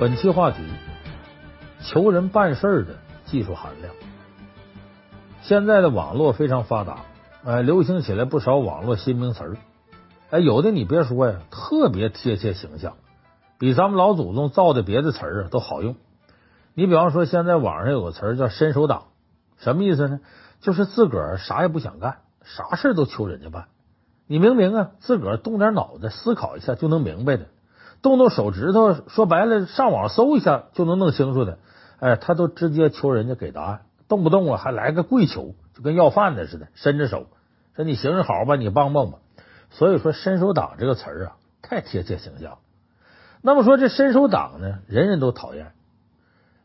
[0.00, 0.58] 本期话题：
[1.80, 2.94] 求人办事的
[3.24, 3.92] 技术含量。
[5.42, 6.98] 现在的网络非常发达，
[7.44, 9.56] 哎，流行起来不少网络新名词儿。
[10.30, 12.94] 哎，有的你别说呀，特别贴切形象，
[13.58, 15.96] 比咱们老祖宗造的别的词儿啊都好用。
[16.74, 19.08] 你比方说，现在网上有个词儿叫“伸手党”，
[19.58, 20.20] 什么意思呢？
[20.60, 23.66] 就是自个儿啥也不想干，啥事都求人家办。
[24.28, 27.46] 你明明啊，自个儿动点脑子思考一下就能明白的。
[28.00, 31.58] 动动手指头，说白了，上网搜一下就能弄清楚的。
[31.98, 37.26] 哎，他都直接求人家给答案，动不动啊还来个跪求，就跟要饭的似的，伸着手
[37.74, 39.18] 说：“你行行好吧，你帮帮吧。”
[39.70, 42.58] 所以说“伸手党”这个词儿啊，太贴切形象。
[43.42, 45.72] 那么说这“伸手党”呢，人人都讨厌。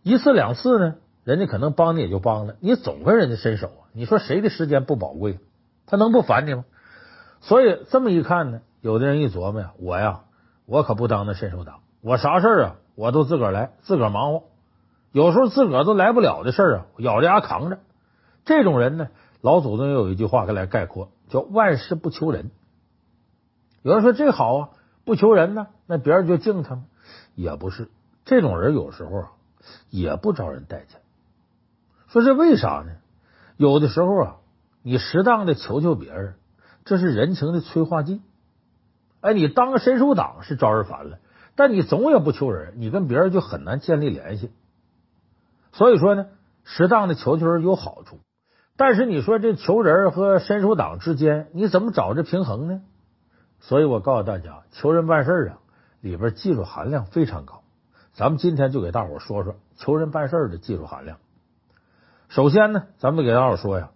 [0.04, 5.40] 一次两次呢，人家可能帮你也就帮了，你总跟人家伸手啊，你说谁的时间不宝贵？
[5.88, 6.66] 他能不烦你吗？
[7.42, 10.22] 所以这么一看呢，有的人一琢磨呀，我呀。
[10.66, 14.44] 我可不当那伸手党，我啥事儿啊，我都自个儿来，自个儿忙活。
[15.12, 17.80] 有时候自个儿都来不了的事儿啊，咬着牙扛着。
[18.46, 19.10] 这种人呢，
[19.42, 22.52] 老祖宗有一句话来概括，叫万事不求人。
[23.82, 24.70] 有人说这好啊，
[25.06, 26.86] 不求人呢，那别人就敬他吗？
[27.36, 27.90] 也不是，
[28.26, 29.32] 这种人有时候啊，
[29.90, 31.02] 也不招人待见。
[32.08, 32.94] 说这为啥呢？
[33.58, 34.36] 有的时候啊，
[34.82, 36.36] 你适当的求求别人，
[36.86, 38.22] 这是人情的催化剂。
[39.24, 41.20] 哎，你当个伸手党是招人烦了，
[41.56, 44.52] 但你总也不求人，你跟别人就很难建立联系。
[45.72, 46.26] 所以说呢，
[46.66, 48.20] 适当的求求人有好处，
[48.76, 52.82] 但是你说这求人和伸手党之间，你怎么找这平衡呢？
[53.62, 55.58] 所以我告诉大家，求人办事啊，
[56.02, 57.62] 里边技术含量非常高。
[58.12, 61.18] 咱们今天就给大伙说说求人办事的技术含量。
[62.28, 63.92] 首先呢，咱们给大伙说呀，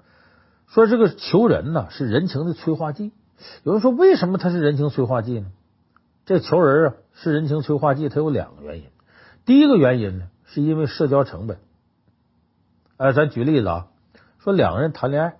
[0.67, 3.11] 说这个求人呢是人情的催化剂。
[3.63, 5.47] 有人说，为什么它是人情催化剂呢？
[6.25, 8.85] 这求人啊是人情催化剂，它有两个原因。
[9.45, 11.59] 第一个原因呢，是因为社交成本。
[12.97, 13.87] 哎，咱举例子啊，
[14.39, 15.37] 说两个人谈恋爱，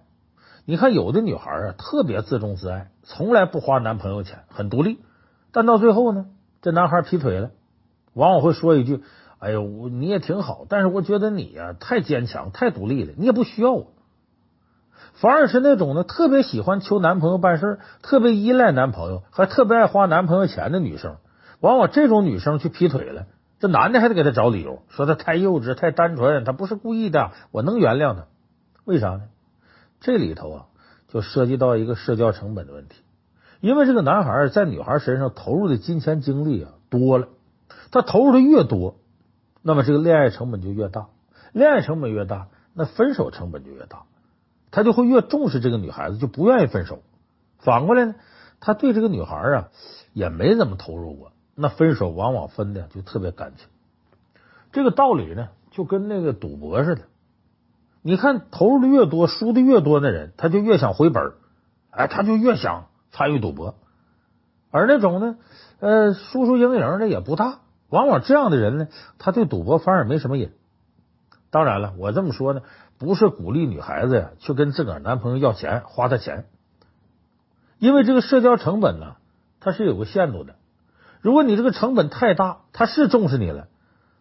[0.66, 5.00] 你看有的女孩啊特别自重自爱，从来不花男朋友钱，很独立。
[5.52, 6.28] 但到最后呢，
[6.62, 7.52] 这男孩劈腿了，
[8.14, 9.02] 往往会说一句
[9.40, 13.92] ：“哎呦，你也挺好，但是我觉得你呀太坚强，太独立了，你也不需要我。”
[15.20, 21.18] 反而是那种呢，特别喜欢求男朋友办事，特别依赖男朋友，还特别爱花男朋友钱的女生，
[21.60, 23.26] 往往这种女生去劈腿了，
[23.60, 28.26] 这男的还得给她找理由，说她太幼稚、太单纯，她不是故意的，我能原谅她。
[28.86, 29.24] 为啥呢？
[30.00, 30.66] 这里头啊，
[31.08, 33.02] 就涉及到一个社交成本的问题，
[33.60, 37.30] 因为这个男孩在女孩身上投入的金钱精力啊多了，
[37.90, 38.98] 他投入的越多，
[39.64, 41.08] 那么这个恋爱成本就越大，
[41.54, 44.04] 恋爱成本越大，那分手成本就越大。
[44.72, 47.00] 他就会越重视这个女孩子，就不愿意分手。
[47.60, 48.16] 反过来呢，
[48.60, 49.70] 他对这个女孩啊
[50.14, 53.68] 也没怎么投入过，那分手往往分的就特别干脆。
[54.72, 57.04] 这个道理呢，就跟那个赌博似的。
[58.02, 61.34] 你看投入的越多，输的越多的人，他就越想回本，
[61.90, 63.76] 哎，他就越想参与赌博。
[64.70, 65.38] 而那种呢，
[65.80, 70.52] 呃，输输赢赢的也不大，往往这样的人呢，他对赌博反而没什么瘾。
[71.50, 72.62] 当然了，我这么说呢。
[73.00, 76.48] 不是鼓励女孩子呀去跟自个儿男朋友要钱，花他钱，
[77.78, 79.18] 因为这个社交成本呢，
[79.60, 80.56] 它是有个限度的。
[81.22, 83.68] 如果你这个成本太大，他是重视你了，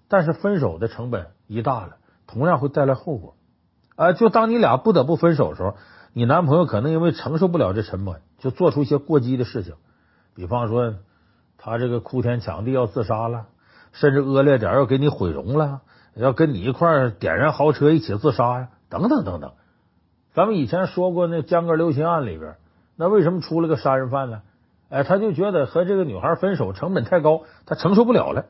[0.09, 3.35] 但是分手的成本一大了，同样会带来后果。
[3.95, 5.77] 啊，就当你俩不得不分手的时候，
[6.13, 9.73] 你男朋友可能因为承受不了这成本，就做出一些过激的事情，
[10.35, 10.97] 比方说
[11.57, 13.47] 他这个哭天抢地要自杀了，
[13.93, 15.81] 甚至恶劣点要给你毁容了。
[16.23, 19.53] 要跟你一块点燃豪车一起自杀呀，等等等等。
[20.33, 22.57] 咱们以前说过那江歌流刑案里边，
[22.97, 24.43] 那为什么出了个杀人犯呢？
[24.89, 28.47] 哎，他就觉得和这个女孩分手成本太高，他承受不了了。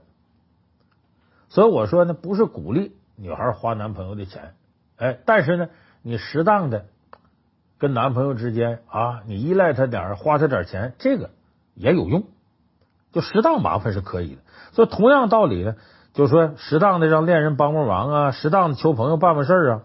[1.48, 4.54] 所以我说呢，不是鼓励女孩花男朋友的钱，
[4.96, 5.68] 哎，但是呢，
[6.02, 6.86] 你适当的
[7.78, 11.30] 跟男朋友之间啊，你依赖他点花他点钱，这个
[11.74, 12.24] 也有用，
[13.12, 14.40] 就适当麻烦是可以的。
[14.72, 15.74] 所以同样道理呢。
[16.16, 19.82] 就说，适当的让恋人帮帮忙啊，适当的求朋友办办事啊，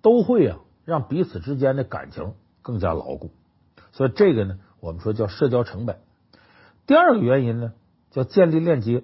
[0.00, 3.32] 都会啊让彼此之间的感情更加牢固。
[3.90, 5.98] 所以这个呢，我们说叫社交成本。
[6.86, 7.72] 第二个原因呢，
[8.12, 9.02] 叫建立链接，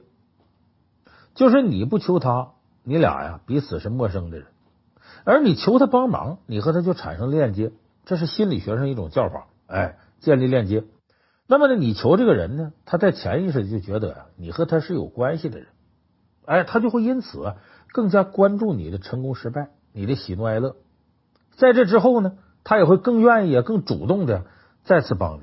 [1.34, 2.52] 就是你不求他，
[2.84, 4.46] 你俩呀彼此是陌生的人，
[5.24, 7.72] 而你求他帮忙，你和他就产生链接，
[8.04, 10.84] 这是心理学上一种叫法，哎，建立链接。
[11.48, 15.66] 那么呢，你求这个人呢，他在潜意识里就觉得啊，你和他是有关系的人。
[16.48, 17.54] 哎，他就会因此
[17.92, 20.76] 更加关注你的成功失败，你的喜怒哀乐。
[21.58, 24.46] 在这之后呢，他也会更愿意、更主动的
[24.82, 25.42] 再次帮你。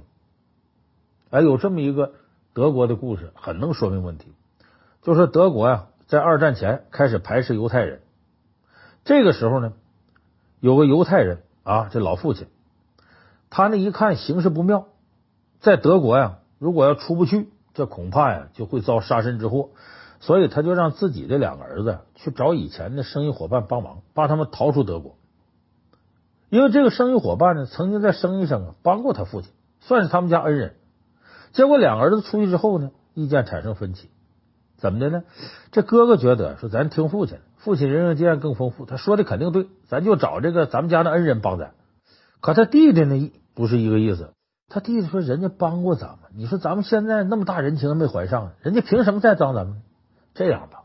[1.30, 2.13] 哎，有这么一个
[2.54, 4.34] 德国的故事，很能说明问题。
[5.04, 8.02] 就是德国呀，在二战前开始排斥犹太人。
[9.04, 9.74] 这个时候呢，
[10.60, 12.48] 有个犹太人啊，这老父亲，
[13.52, 14.88] 他那一看形势不妙，
[15.60, 19.69] 在德国呀，如果要出不去，这恐怕呀就会遭杀身之祸，
[20.25, 25.18] 所以他就让自己的两个儿子去找以前的生意伙伴帮忙，帮他们逃出德国。
[26.50, 29.51] 因为这个生意伙伴呢，曾经在生意上啊帮过他父亲，
[29.81, 30.74] 算是他们家恩人。
[31.54, 34.10] 结果两个儿子出去之后呢，意见产生分歧，
[34.77, 35.24] 怎么的呢？
[35.72, 37.38] 这哥哥觉得说咱听父亲。
[37.57, 41.74] 父亲人生经验更丰富，他说的肯定对，咱就找这个咱们家的恩人帮咱。
[42.42, 44.33] 可他弟弟呢，不是一个意思。
[44.69, 49.81] 他弟弟说：“人家帮过咱们，你说咱们现在那么大人情没还上，人家凭什么再帮咱们？
[50.35, 50.83] 这样吧，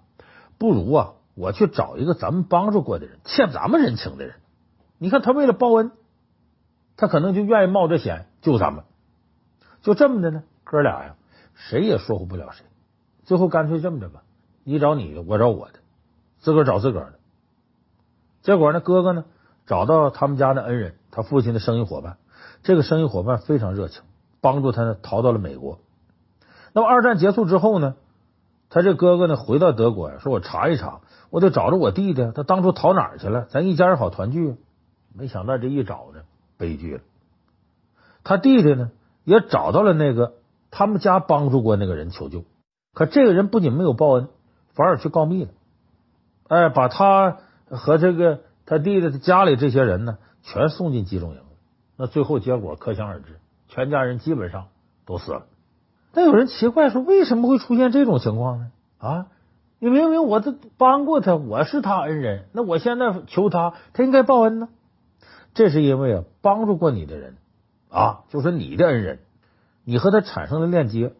[0.56, 4.36] 不如啊，我去找一个咱们帮助过的人，欠咱们人情的人。
[4.96, 5.92] 你看他为了报恩，
[6.96, 8.84] 他可能就愿意冒着险救咱们。
[9.82, 11.16] 就这么的呢，哥俩呀，
[11.54, 12.64] 谁也说服不了谁。
[13.24, 14.22] 最后干脆这么着吧，
[14.64, 15.80] 你找你的，我找我的。”
[16.40, 17.18] 自个儿找自个儿的，
[18.40, 19.26] 结果呢，哥哥呢
[19.66, 22.16] 找到他们家的恩人，他父亲的生意伙伴。
[22.62, 24.02] 这个生意伙伴非常热情，
[24.40, 25.80] 帮助他呢逃到了美国。
[26.72, 27.94] 那么二战结束之后呢，
[28.70, 34.56] 他这哥哥呢回到德国呀，说我查一查，我得找着我弟弟，他当初逃哪儿去了，咱一家人好团聚。
[35.12, 36.20] 没想到这一找呢，
[36.56, 37.00] 悲剧了。
[38.22, 38.92] 他弟弟呢
[39.24, 40.34] 也找到了那个
[40.70, 42.44] 他们家帮助过那个人求救，
[42.94, 44.28] 可这个人不仅没有报恩，
[44.72, 45.50] 反而去告密了。
[46.46, 47.38] 哎，把他
[47.68, 51.44] 和这个他弟弟的家里这些人呢，全送进集中营了。
[51.96, 54.68] 那最后结果可想而知，全家人基本上
[55.06, 55.46] 都死了。
[56.12, 58.70] 那有人奇怪说，为什么会出现这种情况呢？
[58.98, 59.26] 啊，
[59.78, 64.68] 你明明我都帮过他，我是他恩人，那我现在求他，他应该报恩呢？
[65.54, 67.36] 这是因为啊，帮助过你的人
[67.88, 69.20] 啊，就是你的恩人，
[69.84, 71.12] 你和他产生了链接，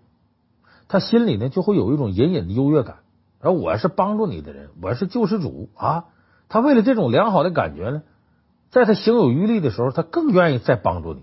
[0.88, 2.96] 他心里呢就会有一种隐隐的优越感。
[3.42, 6.04] 而我是帮助你的人，我是救世主啊！
[6.50, 8.02] 他为了这种良好的感觉呢，
[8.70, 11.22] 在他行有余力的时候，他更愿意再帮助你，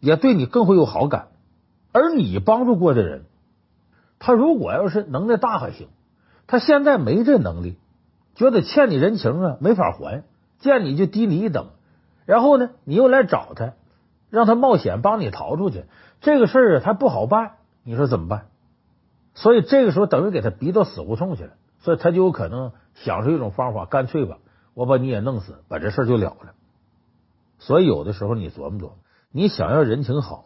[0.00, 1.28] 也对你更会有好感。
[1.96, 3.24] 而你帮助过的人，
[4.18, 5.88] 他如果要是能耐大还行，
[6.46, 7.78] 他现在没这能力，
[8.34, 10.24] 觉得欠你人情啊，没法还，
[10.58, 11.68] 见你就低你一等。
[12.26, 13.72] 然后呢，你又来找他，
[14.28, 15.86] 让他冒险帮你逃出去，
[16.20, 17.52] 这个事儿啊，他不好办。
[17.82, 18.48] 你说怎么办？
[19.32, 24.36] 所以这个时候等于给他逼到死胡同去了，所以他就有可能想出一种方法，干脆吧，
[24.74, 26.52] 我把你也弄死，把这事就了了。
[27.58, 28.98] 所以有的时候你琢磨琢磨，
[29.30, 30.44] 你想要人情好，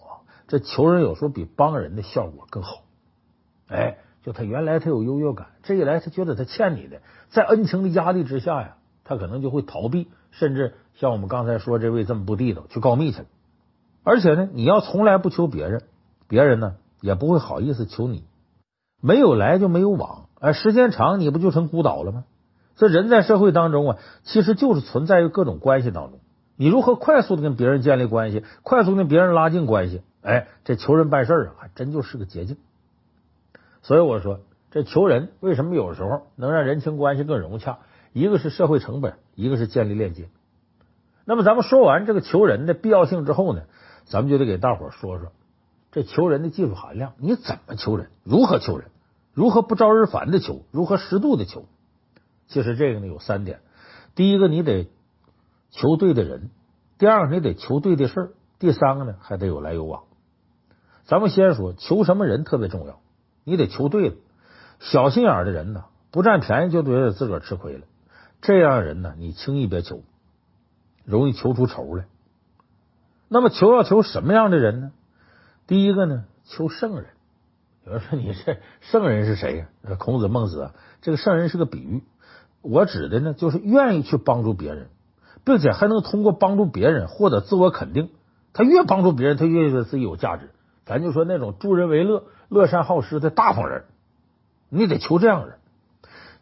[0.50, 2.82] 这求人有时候比帮人的效果更好。
[3.68, 13.26] 哎，就他原来他有优越感，这一来他觉得他欠你的，在恩情的压力之下呀，他可能就会逃避，甚至像我们刚才说这位这么不地道，去告密去了。
[14.02, 15.84] 而且呢，你要从来不求别人，
[16.26, 18.24] 别人呢也不会好意思求你。
[19.00, 22.24] 没有来就没有往，哎，时间长你不就成孤岛了吗？
[22.74, 26.18] 这人在社会当中啊，其实就是存在于各种关系当中。
[26.56, 30.02] 你如何快速的跟别人建立关系，快速跟别人拉近关系？
[30.22, 32.56] 哎，这求人办事啊，还真就是个捷径。
[33.82, 37.78] 所以我说，这求人为什么有时候能让人情关系更融洽？
[38.12, 40.28] 一个是社会成本，一个是建立链接。
[41.24, 43.62] 那么咱们说完这个求人的必要性之后呢，
[44.04, 45.32] 咱们就得给大伙说说。
[45.92, 48.10] 这求人的技术含量，你怎么求人？
[48.24, 48.90] 如何求人？
[49.32, 50.62] 如何不招人烦的求？
[50.70, 51.66] 如何适度的求？
[52.48, 53.60] 其实这个呢有三点：
[54.14, 54.88] 第一个，你得
[55.70, 56.50] 求对的人；
[56.98, 58.26] 第二个，你得求对的事儿；
[58.58, 60.02] 第三个呢，还得有来有往。
[61.10, 63.00] 咱们先说求什么人特别重要，
[63.42, 64.14] 你得求对了。
[64.78, 67.80] 小心眼的人呢，不占便宜就觉得自个儿吃亏了。
[68.40, 70.04] 这样人呢，你轻易别求，
[71.04, 72.04] 容易求出仇来。
[73.26, 74.92] 那么求要求什么样的人呢？
[75.66, 77.06] 第一个呢，求圣人。
[77.84, 79.66] 有人说你这圣人是谁呀？
[79.98, 82.04] 孔子、孟子啊，这个圣人是个比喻。
[82.62, 84.86] 我指的呢，就是愿意去帮助别人，
[85.44, 88.10] 并且还能通过帮助别人获得自我肯定。
[88.52, 90.50] 他越帮助别人，他越觉得自己有价值。
[90.90, 93.84] 咱就说那种助人为乐、乐善好施的大方人，
[94.68, 95.58] 你得求这样的人。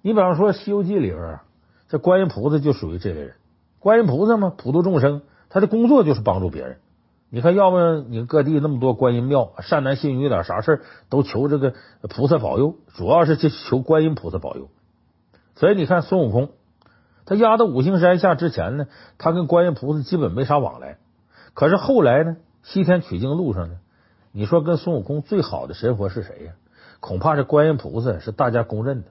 [0.00, 1.40] 你比方说《西游记》里边，
[1.88, 3.34] 这观音菩萨就属于这类人。
[3.78, 6.78] 观音菩萨嘛，普度众生，他的工作就是帮助别人。
[7.28, 11.74] 你看，要么你各地那么多观音庙，善男信女点啥事都求这个
[12.08, 14.70] 菩萨保佑，主要是去求观音菩萨保佑。
[15.56, 16.48] 所以你看孙悟空，
[17.26, 18.86] 他压到五行山下之前呢，
[19.18, 20.96] 他跟观音菩萨基本没啥往来。
[21.52, 23.74] 可是后来呢，西天取经路上呢，
[24.38, 26.52] 你说跟孙悟空最好的神佛是谁呀？
[27.00, 29.08] 恐怕是观音菩萨，是大家公认的。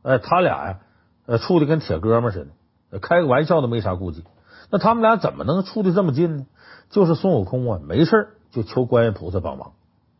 [0.00, 0.78] 哎，他俩呀，
[1.26, 2.48] 呃，处的跟铁哥们似
[2.90, 4.24] 的，开个玩笑都没啥顾忌。
[4.70, 6.46] 那他们俩怎么能处的这么近呢？
[6.88, 9.72] 就是孙悟空啊，没事就求观音菩萨帮忙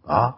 [0.05, 0.37] 啊。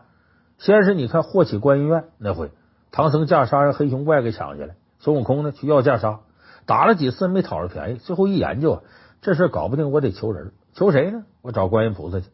[0.59, 2.52] 先是你看霍启观音院那回，
[2.92, 6.18] 唐僧驾沙让黑熊怪给抢下来，孙悟空呢去要袈裟，
[6.66, 8.83] 打了几次没讨着便宜，最后一研究啊，
[9.23, 11.25] 这事搞不定，我得求人，求谁呢？
[11.42, 12.26] 我找观音菩萨去。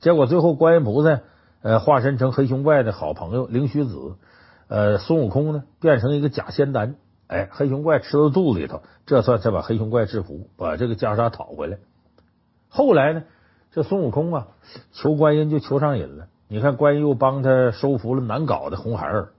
[0.00, 1.20] 结果最后观音菩萨
[1.62, 4.14] 呃化身成黑熊怪的好朋友灵虚子，
[4.68, 11.78] 呃孙悟空呢变成一个假仙丹，哎黑熊怪吃到肚子里头，这算才把黑熊怪制服，把这个袈裟讨回来。
[12.68, 13.24] 后来呢，
[13.72, 14.48] 这孙悟空啊
[14.92, 16.28] 求观音就求上瘾了。
[16.48, 19.32] 你看观音又帮他收服了难搞的红孩儿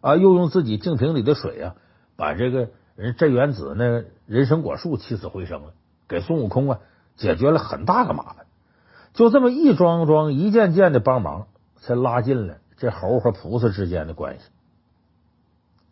[0.00, 1.74] 啊，又用自己净瓶里的水啊。
[2.16, 5.72] 把这个人镇元子那人参果树起死回生了，
[6.08, 6.78] 给孙悟空啊
[7.16, 8.45] 解决了很大的麻烦。
[9.16, 14.44] 就这么一桩桩、一件件的帮忙，才拉近了这猴和菩萨之间的关系。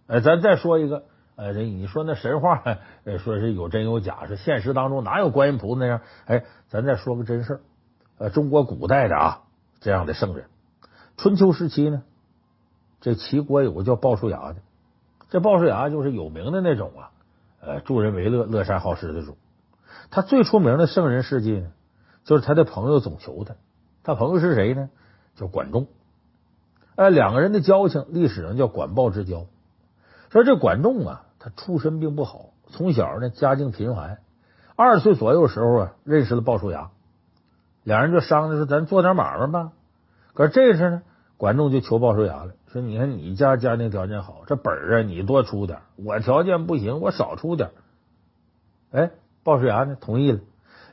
[0.06, 1.04] 哎，咱再说一个，
[1.34, 2.62] 哎，你说那神话，
[3.18, 6.02] 说是有真有假，是现实当中哪有观音菩萨那样？
[6.26, 7.60] 哎，咱再说个真事儿。
[8.18, 9.40] 呃，中国古代的啊，
[9.80, 10.44] 这样的圣人，
[11.16, 12.02] 春秋时期呢，
[13.00, 14.56] 这齐国有个叫鲍叔牙的。
[15.30, 17.10] 这鲍叔牙就是有名的那种啊，
[17.62, 19.38] 呃，助人为乐、乐善好施的主。
[20.10, 21.70] 他最出名的圣人事迹呢，
[22.24, 23.54] 就是他的朋友总求他。
[24.02, 24.90] 他朋友是谁呢？
[25.36, 25.86] 叫管仲。
[26.96, 29.46] 哎，两个人的交情，历史上叫管鲍之交。
[30.30, 34.18] 说这管仲啊，他出身并不好，从小呢家境贫寒。
[34.76, 36.90] 二十岁左右时候啊，认识了鲍叔牙，
[37.82, 39.72] 两人就商量说：“咱做点买卖吧。”
[40.34, 41.02] 可这事呢，
[41.36, 42.54] 管仲就求鲍叔牙了。
[42.66, 47.70] 说，你看你家家庭条件好，这本儿啊你多出点，我条件不行，我少出点。
[48.90, 49.10] 哎，
[49.44, 50.40] 鲍叔牙呢同意了，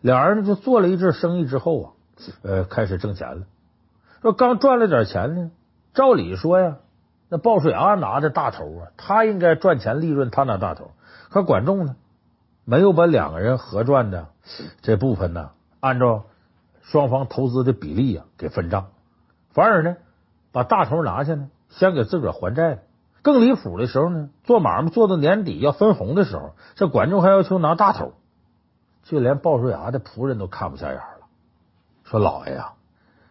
[0.01, 1.91] 俩人呢就做了一阵生意之后啊，
[2.43, 3.45] 呃，开始挣钱了。
[4.21, 5.51] 说刚赚了点钱呢，
[5.93, 6.77] 照理说呀，
[7.29, 10.91] 那鲍叔牙拿着大头啊，他应该赚钱利润他拿大头。
[11.29, 11.95] 可管仲呢，
[12.65, 14.27] 没有把两个人合赚的
[14.81, 16.23] 这部分呢，按照
[16.81, 18.87] 双方投资的比例啊给分账，
[19.53, 19.95] 反而呢
[20.51, 21.49] 把大头拿下呢。
[21.69, 22.83] 先给自个儿还债，
[23.21, 28.11] 更离谱的时候呢，做买卖做到年底要分红的时候，这管仲还要求拿大头，
[29.03, 31.27] 就连鲍叔牙的仆人都看不下眼了，
[32.03, 32.73] 说：“老爷呀，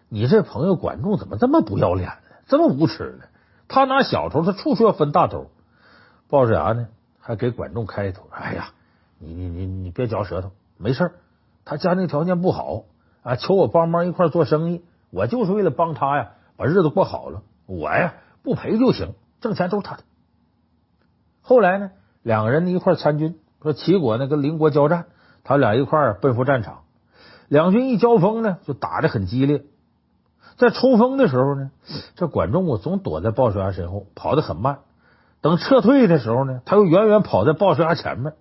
[0.08, 2.36] 你这朋友管仲怎么这么不要脸呢？
[2.46, 3.24] 这么无耻呢？
[3.68, 5.50] 他拿小头，他处处要分大头。”
[6.28, 8.72] 鲍叔牙呢，还给管仲开脱：“哎呀，
[9.18, 11.12] 你你你你别嚼舌头，没事，
[11.64, 12.84] 他家庭条件不好
[13.22, 19.12] 啊，求我帮忙一块做生意，我就是为了帮他呀，把日子过好了，我呀。”不赔就行，
[19.42, 20.02] 挣钱都是他的。
[21.42, 21.90] 后来呢，
[22.22, 25.08] 两个人一块参军，说齐国呢跟邻国交战，
[25.44, 26.82] 他俩一块奔赴战场。
[27.48, 29.64] 两军一交锋呢，就打得很激烈。
[30.56, 31.70] 在冲锋的时候呢，
[32.16, 34.80] 这管仲总躲在鲍叔牙身后，跑得很慢。
[35.40, 38.34] 等撤退的时候呢，他又远远跑在鲍叔牙前面。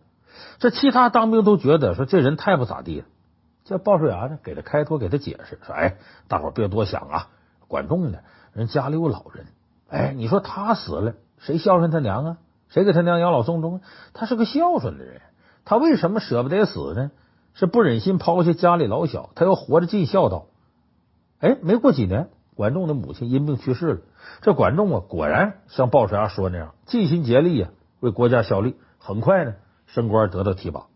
[0.59, 3.05] 这其他当兵都觉得说这人太不咋地了。
[3.63, 5.95] 这鲍叔牙呢，给他开脱，给他解释说：“哎，
[6.27, 7.27] 大伙别多想啊，
[7.67, 8.19] 管仲呢，
[8.53, 9.45] 人家里有老人。”
[9.89, 12.37] 哎，你说他死了，谁孝顺他娘啊？
[12.67, 13.81] 谁给他娘养老送终？
[14.13, 15.21] 他是个孝顺的人，
[15.69, 17.11] 他为什么舍不得死呢？
[17.53, 20.47] 是不忍心抛下家里老小，他要活着尽孝道。
[21.39, 23.99] 哎，没过几年，管仲的母亲因病去世了。
[24.41, 28.77] 这管仲啊，果然像鲍叔牙说那样，尽心竭力啊，为国家效力。
[28.97, 29.53] 很快呢，
[29.85, 30.87] 升官得到提拔。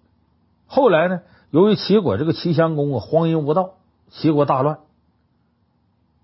[0.66, 3.76] 后来呢，由于齐国这个齐襄公啊，荒淫无道，
[4.10, 4.80] 齐国大乱。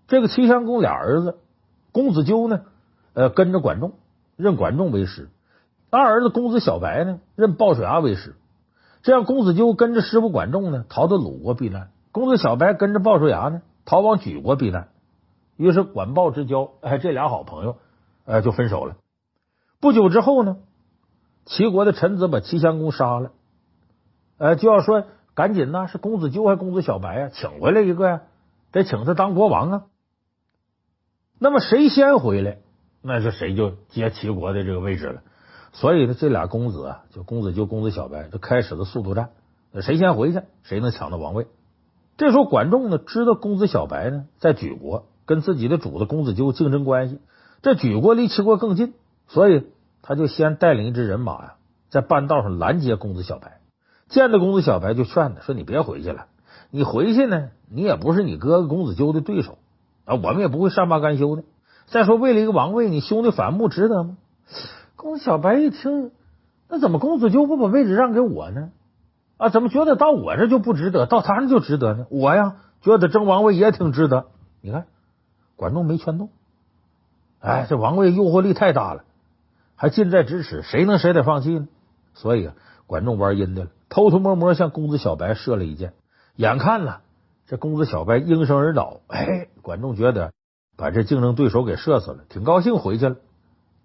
[0.08, 1.38] 这个齐襄公俩儿子。
[1.91, 2.62] 公子纠呢，
[3.13, 3.94] 呃，跟着管仲，
[4.38, 5.25] 认管仲为师；
[5.91, 8.36] 二儿子公子小白呢，认鲍叔牙为师。
[9.01, 14.89] 这样，公子纠跟着师傅管仲呢，逃到鲁国避难；公子小白跟着鲍叔牙呢，逃往莒国避难。
[15.56, 17.77] 于是，管鲍之交，哎，这俩好朋友，
[18.25, 18.96] 呃，就分手了。
[19.79, 20.58] 不久之后呢，
[21.46, 23.32] 齐国的臣子把齐襄公杀了，
[24.38, 27.29] 呃，就要说赶紧呢，是公子纠还是公子小白啊？
[27.34, 28.22] 请回来一个呀，
[28.72, 29.84] 得请他当国王啊。
[31.39, 32.58] 那么谁先回来，
[33.01, 35.22] 那是谁就接齐国的这个位置了。
[35.71, 39.29] 所以呢，这俩公子啊，就公子纠、公子小白，就开始了速度战。
[39.81, 41.47] 谁先回去，谁能抢到王位？
[42.17, 47.19] 这时候，管仲呢知道公子小白呢在莒国跟自己的主子公子纠竞争关系，
[47.61, 48.93] 这莒国离齐国更近，
[49.27, 49.67] 所以
[50.01, 51.53] 他就先带领一支人马呀，
[51.89, 53.61] 在半道上拦截公子小白。
[54.09, 56.25] 见到公子小白，就劝他说：“你别回去了，
[56.71, 59.59] 你回去呢，你也不是你哥哥公子纠的对手。”
[60.05, 61.43] 啊，我们也不会善罢甘休的。
[61.85, 64.17] 再说，为了一个王位，你兄弟反目值得吗？
[65.00, 66.12] 公子小白一听，
[66.68, 68.72] 那怎么公子纠不把位置让给我呢？
[69.38, 72.06] 啊，怎么觉得到我这就不值得，到他那就值得呢？
[72.10, 74.25] 我呀，觉得争王位也挺值得。
[74.60, 74.88] 你看，
[75.56, 76.29] 管仲没劝动。
[77.39, 79.06] 哎，这王位诱惑力太大了，
[79.77, 81.70] 还近在咫尺，谁能舍得放弃呢？
[82.13, 85.94] 所以啊，管仲玩阴的了，偷偷摸摸向公子小白射了一箭，
[86.36, 86.98] 眼看呢。
[87.48, 90.34] 这公子小白应声而倒，哎，管仲觉得
[90.75, 93.15] 把这竞争对手给射死了，挺高兴，回去了。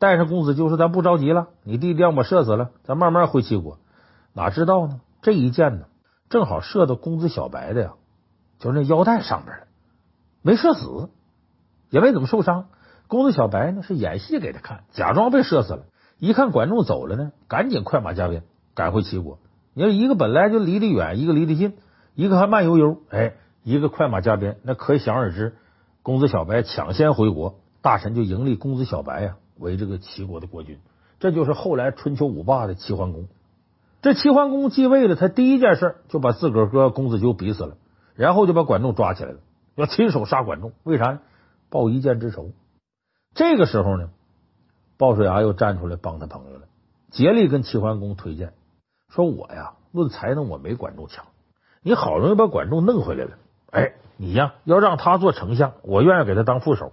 [0.05, 3.79] 带上公子就说咱不着急了，你弟弟让我射死了，咱慢慢回齐国。
[4.35, 5.01] 哪知道呢？
[5.23, 5.87] 这一箭呢，
[6.29, 7.93] 正好射到公子小白的呀，
[8.59, 9.65] 就是那腰带上边了，
[10.43, 11.09] 没射死，
[11.89, 12.67] 也没怎么受伤。
[13.09, 15.85] 公子小白呢是演戏给他看，假装被射死了。
[16.19, 18.43] 一看管仲走了呢，赶紧快马加鞭
[18.75, 19.39] 赶回齐国。
[19.73, 21.79] 你说一个本来就离得远，一个离得近，
[22.15, 25.55] 一个还慢悠悠，哎，一个快马加鞭，那可想而知，
[26.03, 30.79] 公子小白抢先回国，大臣就迎立公子小白呀为这个齐国的国君。
[31.19, 33.29] 这就是后来春秋五霸的齐桓公。
[34.03, 37.77] 这齐桓公继位了，他第一件事就把自个儿哥公子纠逼死了，
[38.15, 39.39] 然后就把管仲抓起来了，
[39.77, 40.73] 要亲手杀管仲。
[40.83, 41.21] 为啥？
[41.71, 42.51] 报一箭之仇。
[43.35, 44.11] 这个时候呢，
[44.99, 46.67] 鲍叔牙又站出来帮他朋友了，
[47.11, 48.53] 竭力跟齐桓公推荐，
[49.09, 51.25] 说我呀，论才能我没管仲强，
[51.83, 53.39] 你好容易把管仲弄回来了，
[53.71, 56.93] 哎，你呀要让他做丞相，我愿意给他当副手。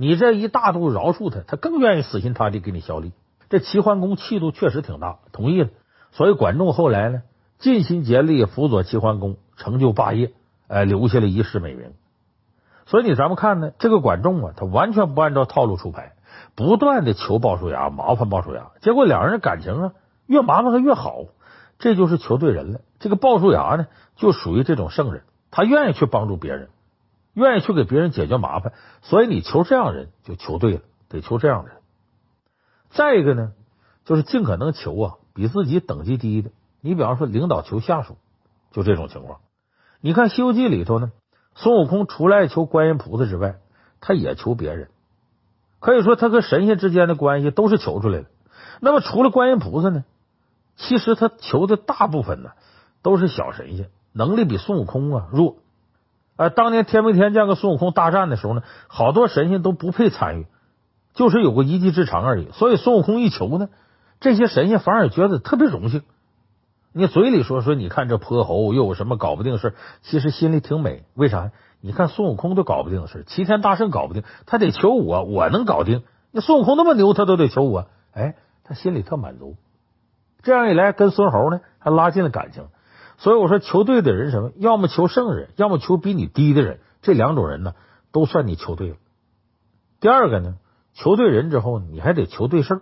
[0.00, 3.10] 你这一大度饶恕他，他更愿意死心塌地给你效力。
[3.48, 5.70] 这齐桓公气度确实挺大，同意了。
[6.12, 7.22] 所以管仲后来呢，
[7.58, 10.30] 尽心竭力辅佐齐桓公成就霸业，
[10.68, 11.94] 哎，留下了一世美名。
[12.86, 16.12] 所以你咱们看呢，这个管仲啊，他完全不按照套路出牌，
[16.54, 19.92] 不断的求鲍叔牙，麻烦鲍叔牙，结果两人的感情啊，
[20.26, 21.24] 越麻烦他越好，
[21.80, 22.82] 这就是求对人了。
[23.00, 26.68] 这个鲍叔牙呢，就属于这种圣人，他愿意去帮助别人，
[27.38, 28.72] 愿意去给别人解决麻烦。
[29.02, 31.78] 所以你求这样人就求对了，得求这样的人。
[32.90, 33.52] 再一个呢，
[34.04, 35.14] 就是尽可能求啊。
[35.34, 38.16] 比自己等级低的，你比方说领导求下属，
[38.72, 39.38] 就这种情况。
[40.00, 41.12] 你看《西游记》里头呢，
[41.54, 43.60] 孙悟空除了求观音菩萨之外，
[44.00, 44.88] 他也求别人。
[45.78, 48.26] 可以说，他和神仙之间的关系都是求出来的。
[48.80, 50.04] 那么，除了观音菩萨呢，
[50.74, 52.50] 其实他求的大部分呢
[53.02, 55.58] 都是小神仙，能力比孙悟空啊弱。
[56.38, 60.46] 啊，当年天兵天将跟孙悟空大战的时候呢，好多神仙都不配参与，
[61.12, 62.48] 就是有个一技之长而已。
[62.52, 63.68] 所以孙悟空一求呢。
[64.20, 66.02] 这些神仙反而觉得特别荣幸。
[66.92, 69.74] 你嘴里说说，你看这泼猴又有什么搞不定的事？
[70.02, 71.04] 其实心里挺美。
[71.14, 71.52] 为啥？
[71.80, 76.02] 你看孙悟空都搞不定的事，齐天大圣搞不定，他得求我，我能搞定。
[76.32, 79.54] 那孙悟空那么牛，他都得求我，哎，他心里特满足。
[80.42, 82.64] 这样一来，跟孙猴呢还拉近了感情。
[83.18, 84.52] 所以我说，求对的人什么？
[84.56, 86.80] 要么求圣人，要么求比你低的人。
[87.02, 87.74] 这两种人呢，
[88.10, 88.96] 都算你求对了。
[90.00, 90.56] 第二个呢，
[90.94, 92.80] 求对人之后，你还得求对事儿。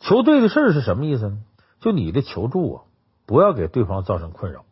[0.00, 1.38] 求对的事儿是什么意思呢？
[1.80, 2.82] 就你的求助啊，
[3.26, 4.64] 不要给对方造成困扰。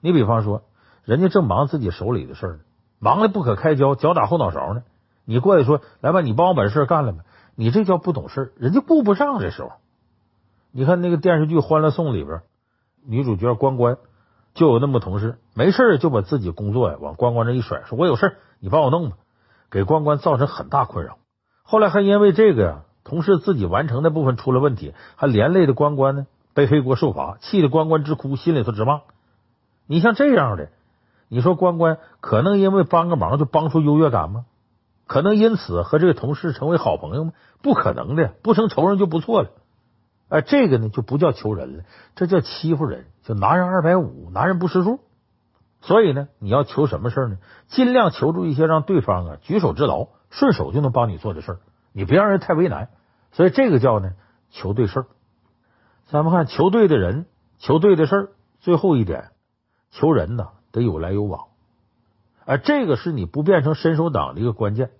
[0.00, 0.62] 你比方说，
[1.04, 2.60] 人家正忙自己手里的事儿，
[2.98, 4.82] 忙的不可开交，脚打后脑勺呢。
[5.24, 9.72] 你过来说：“来吧，你帮我把这事干了吧。”你这叫不懂事，人家顾不上这时候。
[10.72, 12.40] 你看那个电视剧《欢乐颂》里边，
[13.04, 13.98] 女主角关关
[14.54, 19.16] 就有那么同事，没事就把自己工作呀往关关这一甩，说我有事你帮我弄吧，
[19.70, 21.18] 给关关造成很大困扰。
[21.62, 22.82] 后来还因为这个呀。
[23.02, 29.00] 同事自己完成的部分出了问题，还连累的关关呢背黑锅受罚，气得关关直哭，心里头直骂。
[29.86, 30.68] 你像这样的，
[31.28, 34.44] 你说关关可能因为帮个忙就帮出优越感吗？
[35.06, 37.32] 可能因此和这个同事成为好朋友吗？
[37.62, 39.50] 不可能的，不成仇人就不错了。
[40.30, 45.00] 哎，这个呢就不叫求人了，这叫欺负人，就拿人二百五，拿人不识数。
[45.82, 47.38] 所以呢，你要求什么事呢？
[47.68, 51.58] 尽量求助一些让对方啊举手之劳，顺手就能帮你做的事儿，
[51.92, 52.88] 你别让人太为难。
[53.32, 54.12] 所以这个叫呢
[54.50, 55.06] 求对事儿，
[56.06, 57.26] 咱们看求对的人，
[57.58, 58.28] 求对的事儿。
[58.60, 59.30] 最后一点，
[59.90, 61.46] 求人呢得有来有往，
[62.44, 64.90] 而，这个是你不变成伸手党的一个关键。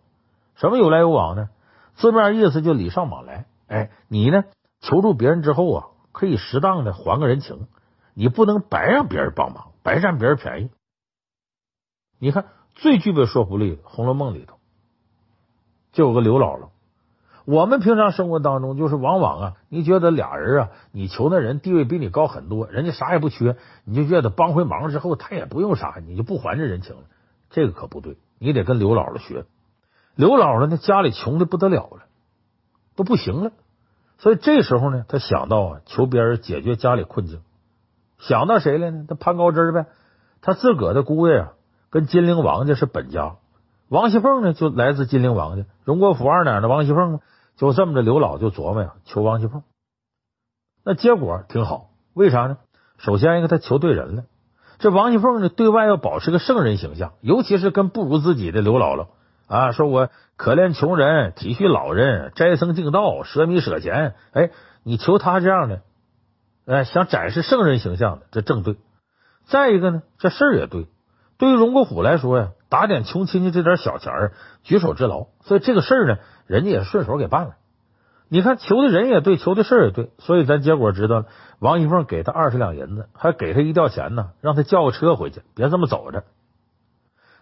[0.57, 1.51] 什么有来有往呢？
[1.95, 3.45] 字面意思就礼尚往来。
[3.69, 4.45] 哎，你呢
[4.81, 7.69] 求助别人之后啊，可以适当的还个人情，
[8.15, 10.71] 你不能白让别人帮忙，白占别人便宜。
[12.19, 14.57] 你看最具备说服力的《红楼梦》里头
[15.93, 16.69] 就有个刘姥姥。
[17.47, 27.03] 我们平常生活当中，就是往往啊，你觉得俩人啊，你求那人地位比你高很多，人家啥也不缺，你就觉得帮回忙之后，他也不用啥，你就不还这人情了。
[27.49, 29.47] 这个可不对，你得跟刘姥姥学。
[30.15, 32.05] 刘姥姥呢，家里穷的不得了了，
[32.95, 33.53] 都不行了，
[34.21, 37.41] 所以这时候呢，他想到啊，求别人解决家里困境，
[38.19, 39.05] 想到谁了呢？
[39.09, 39.87] 他攀高枝呗，
[40.41, 41.53] 他自个的姑爷啊，
[41.91, 43.37] 跟金陵王家是本家，
[43.89, 47.21] 王熙凤呢就来自金陵王家，荣国府二奶奶王熙凤嘛。
[47.57, 49.63] 就这么着，刘老就琢磨呀，求王熙凤，
[50.83, 51.91] 那结果挺好。
[52.15, 52.57] 为啥呢？
[52.97, 54.25] 首先一个，他求对人了。
[54.79, 59.09] 这王熙凤呢，对外要保持个圣人形象，尤其是跟不如自己的刘姥姥
[59.51, 64.15] 啊，说我可怜穷人，体恤老人，斋僧敬道，舍米舍钱。
[64.33, 64.51] 哎，
[64.85, 65.83] 你求他这样的，
[66.67, 68.77] 哎，想展示圣人形象的，这正对。
[69.47, 70.87] 再一个呢，这事儿也对。
[71.37, 74.33] 对于荣国府来说呀，打点穷亲戚这点小钱儿，
[74.63, 75.27] 举手之劳。
[75.43, 76.19] 所以这个事儿呢。
[76.47, 77.55] 人家也顺手给办了。
[78.29, 81.27] 你看求的人也对，求的事儿也对，所以咱结果知道了，
[81.61, 86.25] 王熙凤给他二十两银子，还给他一吊钱呢，让他叫个车回去，别这么走着。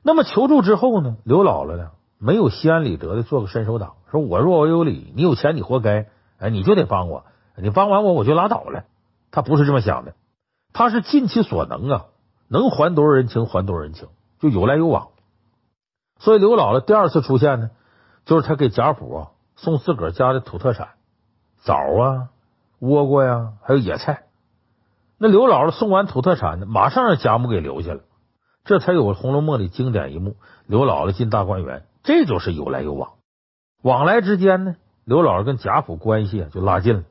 [0.02, 7.24] 那么求助之后呢，刘姥姥呢没有心安理得的做个伸手党，说我若我有理，你有钱你活该，哎，你就得帮我，
[7.56, 8.84] 你帮完我我就拉倒了。
[9.30, 10.14] 他不是这么想的，
[10.72, 12.06] 他是尽其所能啊，
[12.48, 14.08] 能还多少人情还多少人情，
[14.40, 15.08] 就有来有往。
[16.18, 17.70] 所以刘姥姥第二次出现呢，
[18.24, 20.88] 就是他给贾府啊送自个儿家的土特产，
[21.58, 22.30] 枣啊、
[22.80, 24.24] 倭瓜呀，还有野菜。
[25.18, 28.00] 那刘姥姥送完土特产呢，马上让贾母给留下了，
[28.64, 33.16] 这才有《红楼梦》里经典一幕：刘姥姥进大观园，这就是有来有往。
[33.82, 37.02] 往来之间呢，刘姥姥跟贾府关系就拉近了。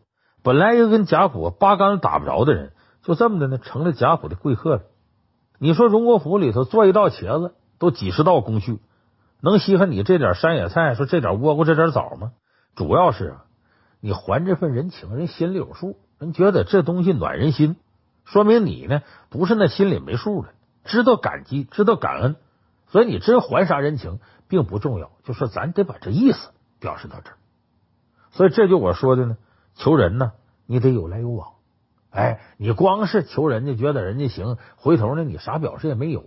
[0.41, 2.71] 本来一个跟贾府八竿子打不着的人，
[3.03, 4.81] 就这么的呢，成了贾府的贵客了。
[5.59, 8.79] 你说荣国府里头做一道茄子都几十道工序，
[9.39, 12.31] 能稀罕你这点山野菜，说这点倭瓜这点枣吗？
[12.75, 13.45] 主要是啊，
[14.01, 17.75] 你还这份人情，人心里有数，人觉得这东西暖人心，
[18.25, 20.49] 说明你呢不是那心里没数的，
[20.85, 22.35] 知道感激，知道感恩，
[22.87, 27.37] 所以你真还啥人情并不重要，就说咱得把这意思表示到这儿。
[28.31, 29.37] 所以这就我说的呢。
[29.75, 30.31] 求人呢，
[30.65, 31.49] 你得有来有往。
[32.09, 36.23] 哎，你光是求人家，觉得人家行，回头呢，你啥表示也没有，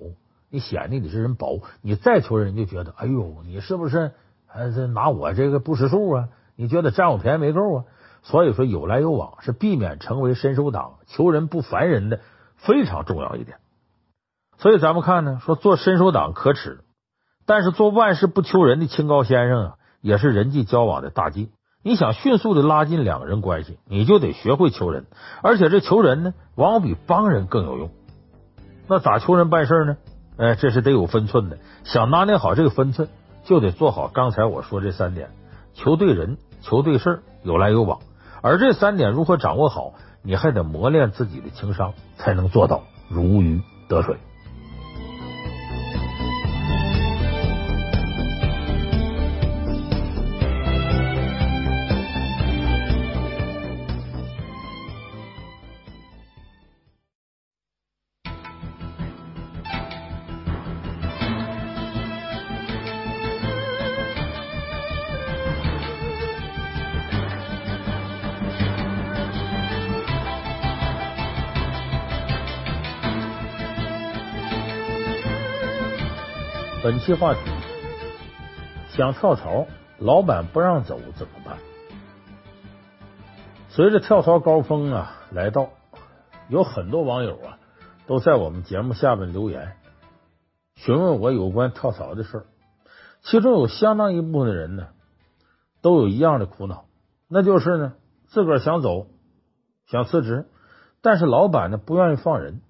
[0.51, 1.63] 你显得你这人薄。
[1.83, 4.13] 你再求人，就觉得，哎呦，你是不是
[4.47, 6.29] 还是拿我这个不识数啊？
[6.55, 7.85] 你觉得占我便宜没够啊？
[8.23, 12.21] 所以说，有来有往是避免成为伸手党、求人不烦人的
[12.55, 13.59] 非常重要一点。
[14.61, 16.81] 所以咱们看呢，说做伸手党可耻，
[17.47, 21.51] 但是做万事不求人的清高先生啊，也是人际交往的大忌。
[21.83, 25.07] 你想迅速的拉近两个人关系，你就得学会求人，
[25.43, 27.91] 而且这求人呢，往往比帮人更有用。
[28.87, 29.97] 那咋求人办事呢？
[30.37, 31.57] 哎，这是得有分寸的。
[31.85, 33.09] 想拿捏好这个分寸，
[33.45, 35.31] 就得做好刚才我说这三点：
[35.73, 38.01] 求对人、求对事、有来有往。
[38.43, 44.19] 而这三点如何掌握好，你还得磨练自己的情商，才能做到如鱼得水。
[76.91, 77.41] 本期话题：
[78.89, 79.69] 想跳槽，
[80.01, 81.57] 老板不让走怎么办？
[83.69, 85.71] 随着跳槽高峰啊来到，
[86.49, 87.61] 有很多网友啊
[88.09, 89.77] 都在我们节目下面留言，
[90.75, 92.47] 询问我有关跳槽的事儿。
[93.23, 94.89] 其中有相当一部分的人呢，
[95.83, 96.87] 都有一样的苦恼，
[97.29, 97.93] 那就是呢
[98.27, 99.07] 自个儿想走，
[99.87, 100.49] 想辞职，
[101.03, 102.61] 但是老板呢不愿意放人。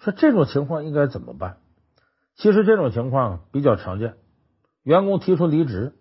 [0.00, 1.58] 说这种情况应该怎么办？
[2.34, 4.14] 其实这种情况比较常见，
[4.82, 5.92] 员工提出离职，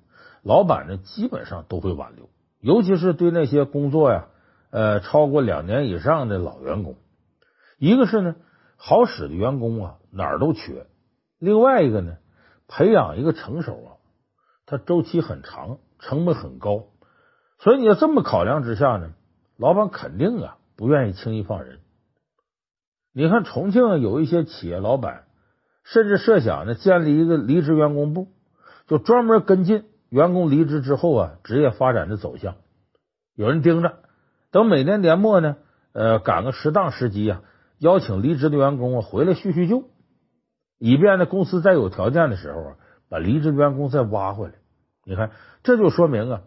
[0.43, 4.27] 老板呢基本上都会挽留，尤其是对那些工作呀，
[4.71, 6.95] 呃，超过两年以上的老员工。
[7.77, 8.35] 一个是呢，
[8.77, 10.87] 好使的员工啊哪儿都缺；
[11.37, 12.17] 另外一个呢，
[12.67, 13.89] 培养一个成熟啊，
[14.65, 16.85] 它周期很长，成本很高，
[17.59, 19.11] 所以你要这么考量之下呢，
[19.57, 21.79] 老板肯定啊不愿意轻易放人。
[23.13, 25.25] 你看重庆有一些企业老板。
[25.83, 28.27] 甚至设想呢，建立一个离职员工部，
[28.87, 32.55] 就专门跟进员工离职之后啊，职业发展的走向。
[33.35, 33.99] 有人盯着，
[34.51, 35.57] 等每年年末呢，
[35.93, 37.41] 呃，赶个适当时机啊，
[37.79, 39.85] 邀请离职的员工啊回来叙叙旧，
[40.77, 42.75] 以便呢公司再有条件的时候啊，
[43.09, 44.53] 把离职员工再挖回来。
[45.03, 45.31] 你看，
[45.63, 46.41] 这就说明啊，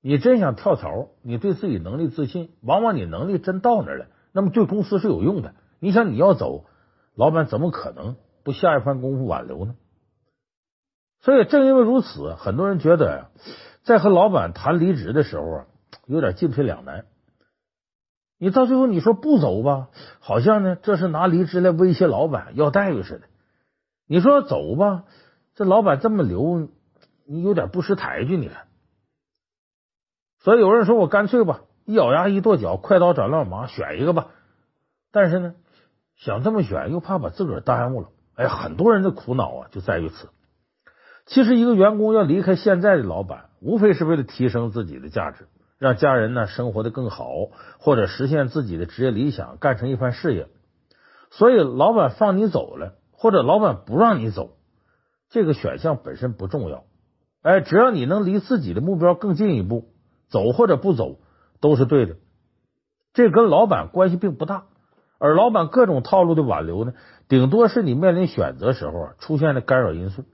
[0.00, 5.54] 你真想跳槽，你对自己能力自信，往往你能力真到那儿了，那么对公司是有用的。
[5.80, 6.66] 你想你要走，
[7.16, 8.16] 老板怎么可能？
[8.42, 9.74] 不下一番功夫挽留呢？
[11.20, 13.30] 所以正因为如此，很多人觉得呀，
[13.82, 15.66] 在和老板谈离职的时候啊，
[16.06, 17.04] 有点进退两难。
[18.38, 23.26] 你到最后你说不走吧，好像呢这是拿离职来威胁老板要待遇似的；
[24.06, 25.04] 你说走吧，
[25.54, 26.70] 这老板这么留，
[27.26, 28.38] 你有点不识抬举。
[28.38, 28.66] 你看，
[30.38, 34.28] 所以有人说我干脆吧，一咬牙一跺脚，快刀斩乱麻，选一个吧。
[35.12, 35.54] 但是呢，
[36.16, 38.08] 想这么选，又怕把自个儿耽误了。
[38.40, 40.30] 哎，很多人的苦恼啊，就在于此。
[41.26, 45.46] 其实，一个员工要离开现在的老板，无非是为了提升自己的价值，
[45.78, 47.28] 让家人呢生活得更好，
[47.78, 50.48] 或者实现自己的职业理想，干成一番事业。
[51.30, 54.56] 所以，老板放你走了，或者老板不让你走，
[55.28, 56.84] 这个选项本身不重要。
[57.42, 59.90] 哎，只要你能离自己的目标更近一步，
[60.30, 61.18] 走或者不走
[61.60, 62.16] 都是对的。
[63.12, 64.64] 这跟老板关系并不大，
[65.20, 66.94] 而老板各种套路的挽留呢，
[67.28, 70.24] 顶多是你面临选择时候出现的干扰因素。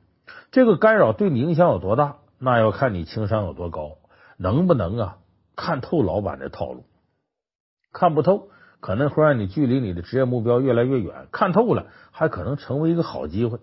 [0.53, 3.99] 这个干扰对你影响有多大，那要看你情商有多高，
[4.39, 5.19] 能不能啊
[5.57, 6.85] 看透老板的套路。
[7.93, 8.49] 看不透，
[8.81, 13.59] 可能会让你距离你的职业目标越来越远；看透了，还可能成为一个好机会。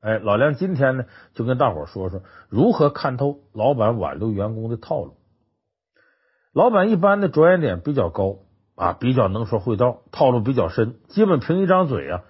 [0.00, 5.16] 哎，老梁今天呢，就跟大伙说说如何看透老板挽留员工的套路。
[6.54, 8.38] 老板一般的着眼点比较高
[8.76, 12.22] 啊，比较能说会道，套路比较深，基本凭一张嘴啊，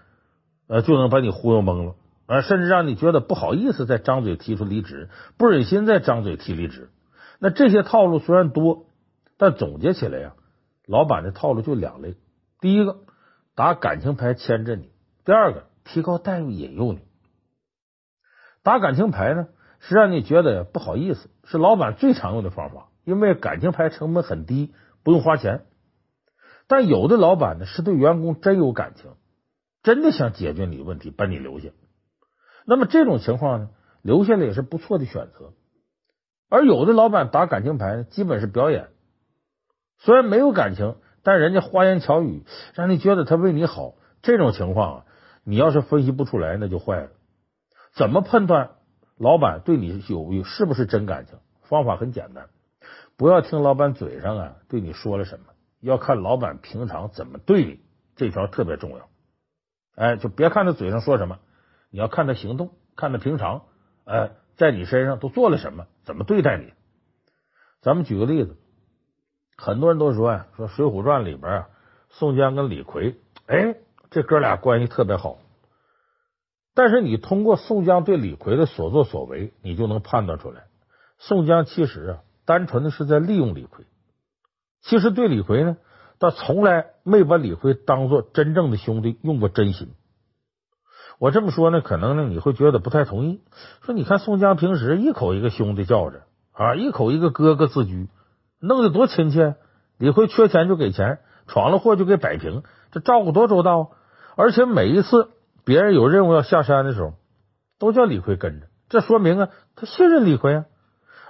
[0.69, 1.95] 呃，就能把你忽悠懵了，
[2.27, 6.91] 啊，甚至让你觉得不好意思再张嘴提出离职，不忍心再张嘴提离职。
[7.39, 8.87] 那这些套路虽然多，
[9.39, 10.35] 但总结起来呀，
[10.87, 12.17] 老板的套路就两类：
[12.61, 12.99] 第一个，
[13.55, 14.91] 打感情牌牵着你；
[15.25, 17.01] 第二个，提高待遇引诱你。
[18.63, 19.49] 打感情牌呢，
[19.81, 25.65] 是让你觉得不好意思，是老板最常用的方法，因为感情牌成本很低，不用花钱。
[26.67, 29.11] 但有的老板呢，是对员工真有感情，
[29.83, 31.69] 真的想解决你问题，把你留下。
[32.67, 33.71] 那么这种情况呢，
[34.03, 35.53] 留下来也是不错的选择。
[36.49, 38.89] 而有的老板打感情牌呢，基本是表演，
[39.99, 43.95] 虽然没有感情，但人家花言巧语，让你觉得他为你好。
[44.23, 45.05] 这种情况啊，
[45.45, 47.11] 你要是分析不出来，那就坏了。
[47.95, 48.71] 怎么判断
[49.19, 51.39] 老板对你有有是不是真感情？
[51.63, 52.49] 方法很简单，
[53.17, 55.47] 不要听老板嘴上啊对你说了什么，
[55.85, 57.81] 要看老板平常怎么对你，
[58.17, 59.09] 这条特别重要。
[59.97, 61.39] 哎，就别看他嘴上说什么，
[61.91, 63.63] 你要看他行动，看他平常
[64.05, 66.73] 哎在你身上都做了什么，怎么对待你。
[67.83, 68.57] 咱们举个例子，
[69.57, 71.69] 很多人都说呀，说《水浒传》里边啊，
[72.09, 73.17] 宋江跟李逵，
[73.47, 73.77] 哎，
[74.11, 75.39] 这哥俩关系特别好。
[76.73, 80.65] 但是你通过宋江对李逵的所作所为，你就能判断出来，
[81.19, 83.85] 宋江其实啊，单纯的是在利用李逵。
[84.85, 85.77] 其实对李逵呢，
[86.19, 89.89] 他从来没把李逵当做真正的兄弟，用过真心。
[91.19, 93.41] 我这么说呢，可能呢你会觉得不太同意。
[93.83, 98.09] 说你看宋江平时一口一个兄弟叫着啊，一口一个哥哥自居，
[98.61, 99.57] 弄得多亲切。
[99.99, 103.91] 李逵缺钱就给钱，闯了祸就给摆平，这照顾多周到。
[104.37, 105.31] 而且每一次。
[105.67, 107.15] 别人有任务要下山的时候，
[107.79, 110.65] 都叫李逵跟着，这说明啊，他信任李逵啊。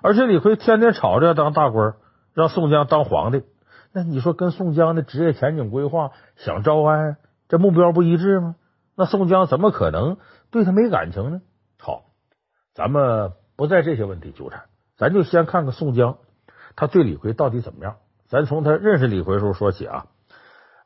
[0.03, 1.95] 而且李逵天天吵着要当大官，
[2.35, 3.45] 让宋江当皇帝，
[3.93, 7.17] 那你说跟宋江的职业前景规划、想招安，
[7.49, 8.57] 这目标不一致吗？
[8.97, 10.19] 那宋江怎么可能
[10.51, 11.41] 对他没感情呢？
[11.79, 12.03] 好，
[12.75, 14.65] 咱们不在这些问题纠缠，
[14.97, 16.19] 咱就先看看宋江
[16.77, 17.97] 他对李逵到底怎么样。
[18.27, 20.07] 咱从他认识李逵时候说起啊。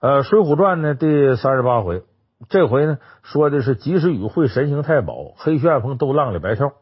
[0.01, 2.03] 呃，《水浒传》呢第三十八回。
[2.49, 6.73] 这回呢，说的是及时雨会神行太保，黑旋风斗浪里白跳。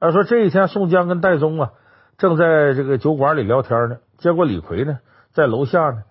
[0.00, 1.72] 他说这一天，宋江跟戴宗啊
[2.18, 4.98] 正在这个酒馆里聊天呢，结果李逵呢
[5.32, 6.02] 在楼下呢，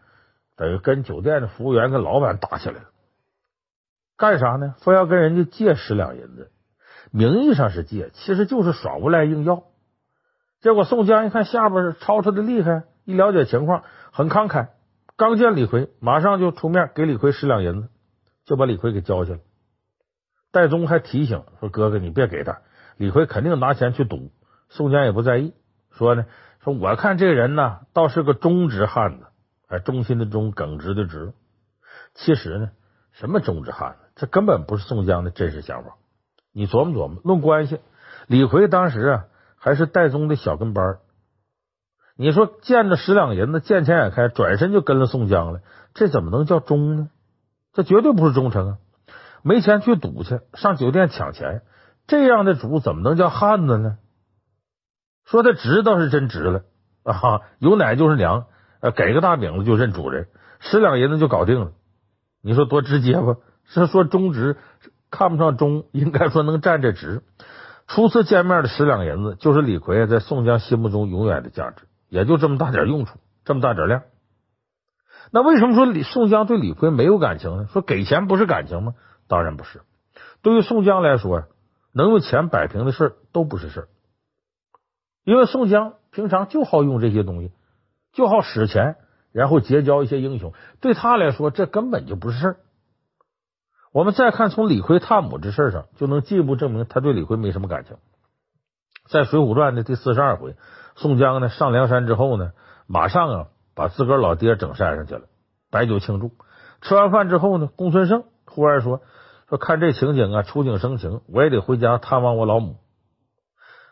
[0.55, 2.85] 等于跟酒店的服务员跟老板打起来了。
[4.17, 4.75] 干啥呢？
[4.79, 6.51] 非要跟人家借十两银子，
[7.11, 9.63] 名义上是借，其实就是耍无赖硬要。
[10.61, 14.69] 结果宋江一看下边吵吵的厉害，一了解情况，很慷慨，
[15.17, 17.89] 刚见李逵，马上就出面给李逵十两银子。
[18.45, 19.39] 就把李逵给交去了。
[20.51, 22.59] 戴宗还提醒说：“哥哥，你别给他，
[22.97, 24.33] 李逵肯定拿钱去赌。”
[24.67, 25.53] 宋江也不在意，
[25.93, 26.25] 说呢
[26.63, 29.25] ：“说我看这人呢，倒是个忠直汉子，
[29.67, 31.34] 哎，忠心的忠，耿直的直。
[32.13, 32.71] 其实呢，
[33.12, 35.95] 什么忠直汉子，这根本不是宋江的真实想法。
[36.51, 37.79] 你琢磨琢磨，论关系，
[38.27, 39.25] 李逵当时啊
[39.58, 40.97] 还是戴宗的小跟班。
[42.15, 45.62] 你说见着十两银子，见钱眼开，转身就跟了宋江了，
[45.93, 47.10] 这怎么能叫忠呢？”
[47.73, 48.77] 这绝对不是忠诚啊！
[49.41, 51.63] 没钱去赌去，上酒店抢钱，
[52.06, 53.97] 这样的主怎么能叫汉子呢？
[55.25, 56.63] 说他直倒是真直了
[57.03, 58.45] 啊，有奶就是娘，
[58.79, 60.27] 啊给个大饼子就认主人，
[60.59, 61.71] 十两银子就搞定了。
[62.41, 63.38] 你说多直接吧？
[63.65, 64.57] 是说忠直，
[65.09, 67.23] 看不上忠，应该说能站着直。
[67.88, 74.03] 初次见面的十两银子，就是李逵在宋江心目中永远的价值，也就这么大点用处，这么大点量。
[75.31, 77.67] 那为什么说李宋江对李逵没有感情呢？
[77.71, 78.93] 说给钱不是感情吗？
[79.27, 79.81] 当然不是。
[80.41, 81.45] 对于宋江来说，
[81.93, 83.88] 能用钱摆平的事都不是事儿，
[85.23, 87.51] 因为宋江平常就好用这些东西，
[88.12, 88.97] 就好使钱，
[89.31, 90.53] 然后结交一些英雄。
[90.81, 92.57] 对他来说，这根本就不是事儿。
[93.91, 97.97] 我们再看从李逵探母这事上，就能进一步证明他对李逵没什么感情。
[99.07, 100.55] 在《水浒传》的第四十二回，
[100.95, 102.51] 宋江呢上梁山之后呢，
[102.88, 103.47] 马上啊。
[103.75, 105.23] 把自个儿老爹整山上去了，
[105.71, 106.29] 摆酒庆祝。
[106.81, 109.01] 吃完饭之后呢，公孙胜忽然说
[109.49, 112.75] ：“说看这情景啊，触景生情，我也得回家探望我老母。”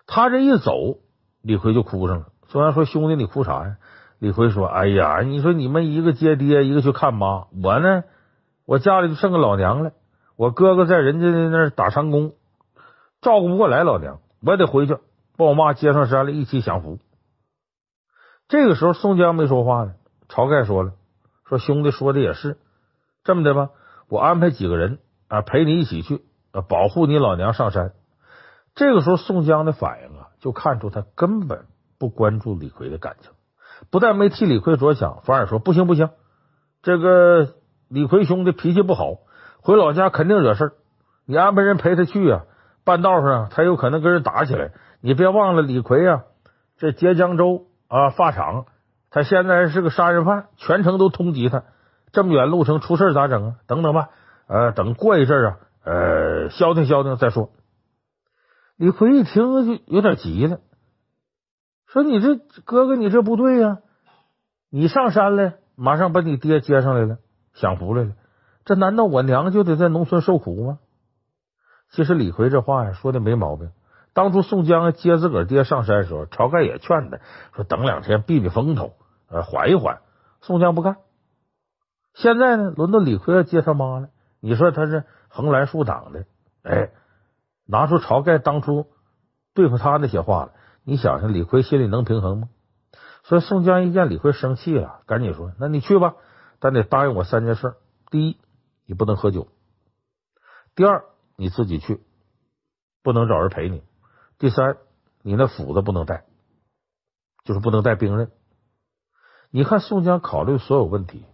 [0.05, 0.99] 他这一走，
[1.41, 2.27] 李逵就哭上了。
[2.47, 3.77] 宋江说：“兄弟，你哭啥呀？”
[4.19, 8.03] 李逵说：“哎呀，你说你们一个接爹，一个去看妈，我呢，
[8.65, 9.93] 我家里就剩个老娘了。
[10.35, 12.33] 我哥哥在人家那打长工，
[13.21, 14.97] 照顾不过来老娘，我也得回去
[15.37, 16.99] 把我妈接上山来，一起享福。”
[18.47, 19.93] 这个时候，宋江没说话呢。
[20.27, 20.91] 晁盖说了
[21.47, 22.57] ：“说兄弟说的也是，
[23.23, 23.69] 这么的吧，
[24.09, 26.21] 我安排几个人啊陪你一起去，
[26.67, 27.93] 保护你老娘上山。”
[28.75, 31.65] 这个时候，宋江的反应啊，就看出他根本
[31.99, 33.31] 不关注李逵的感情，
[33.91, 36.09] 不但没替李逵着想，反而说：“不行不行，
[36.81, 37.53] 这个
[37.87, 39.19] 李逵兄弟脾气不好，
[39.61, 40.73] 回老家肯定惹事儿。
[41.27, 42.41] 你安排人陪他去啊，
[42.83, 44.71] 半道上他有可能跟人打起来。
[44.99, 46.23] 你别忘了，李逵啊，
[46.77, 48.65] 这截江州啊发场，
[49.11, 51.63] 他现在是个杀人犯，全城都通缉他。
[52.11, 53.55] 这么远路程出事咋整啊？
[53.67, 54.09] 等等吧，
[54.47, 57.51] 呃，等过一阵啊，呃，消停消停再说。”
[58.81, 60.59] 李逵一听就有点急了，
[61.85, 63.77] 说：“你这哥哥，你这不对呀！
[64.71, 67.19] 你上山来，马上把你爹接上来了，
[67.53, 68.13] 享福来了。
[68.65, 70.79] 这难道我娘就得在农村受苦吗？”
[71.93, 73.69] 其实李逵这话呀说的没毛病。
[74.13, 77.19] 当初宋江接自个儿爹上山的时候，晁盖也劝他
[77.53, 78.93] 说：“等两天避避风头，
[79.29, 79.99] 呃，缓一缓。”
[80.41, 80.97] 宋江不干。
[82.15, 84.09] 现在呢，轮到李逵要接他妈了。
[84.39, 86.25] 你说他是横拦竖挡的，
[86.63, 86.89] 哎。
[87.71, 88.87] 拿出晁盖当初
[89.53, 90.51] 对付他那些话来，
[90.83, 92.49] 你想想李逵心里能平衡吗？
[93.23, 96.15] 所以宋江一见李逵生气了，赶紧说：“那你去吧，
[96.59, 97.75] 但得答应我三件事。
[98.09, 98.37] 第一，
[98.85, 99.43] 你不能喝酒；
[100.75, 101.05] 第二，
[101.37, 102.01] 你自己去，
[103.03, 103.83] 不能找人陪你；
[104.37, 104.75] 第三，
[105.21, 106.25] 你那斧子不能带，
[107.45, 108.31] 就是不能带兵刃。
[109.49, 111.25] 你看宋江考虑所有问题，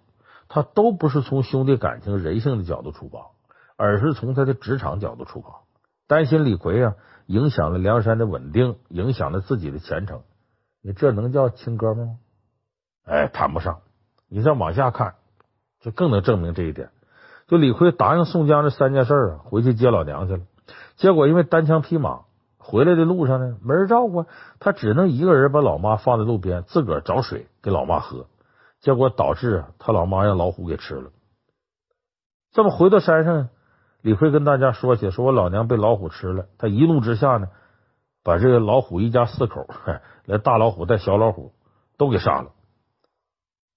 [0.50, 3.32] 他都不是从兄弟感情、人性的角度出发，
[3.76, 5.62] 而是从他的职场角度出发。”
[6.08, 10.22] 担心李逵啊，影响了梁山的稳定，影响了自己的前程。
[10.82, 12.16] 你这能叫亲哥们吗？
[13.06, 13.80] 哎，谈不上。
[14.30, 15.16] 你再往下看，
[15.82, 16.90] 就更能证明这一点。
[17.48, 20.44] 就李逵答应宋江这三件事啊，回去接老娘去了。
[20.96, 22.22] 结果因为单枪匹马
[22.58, 24.26] 回来的路上呢，没人照顾，
[24.60, 28.28] 他只能一个人把老妈放在路边，自个儿找水给老妈喝。
[28.80, 31.12] 结果导致，他老妈让老虎给吃了。
[32.52, 33.50] 这么回到山上。
[34.08, 36.46] 李逵跟大家说起，说我老娘被老虎吃了。
[36.58, 37.50] 他一怒之下呢，
[38.24, 39.68] 把这个老虎一家四口，
[40.24, 41.52] 连大老虎带小老虎
[41.98, 42.52] 都给杀了。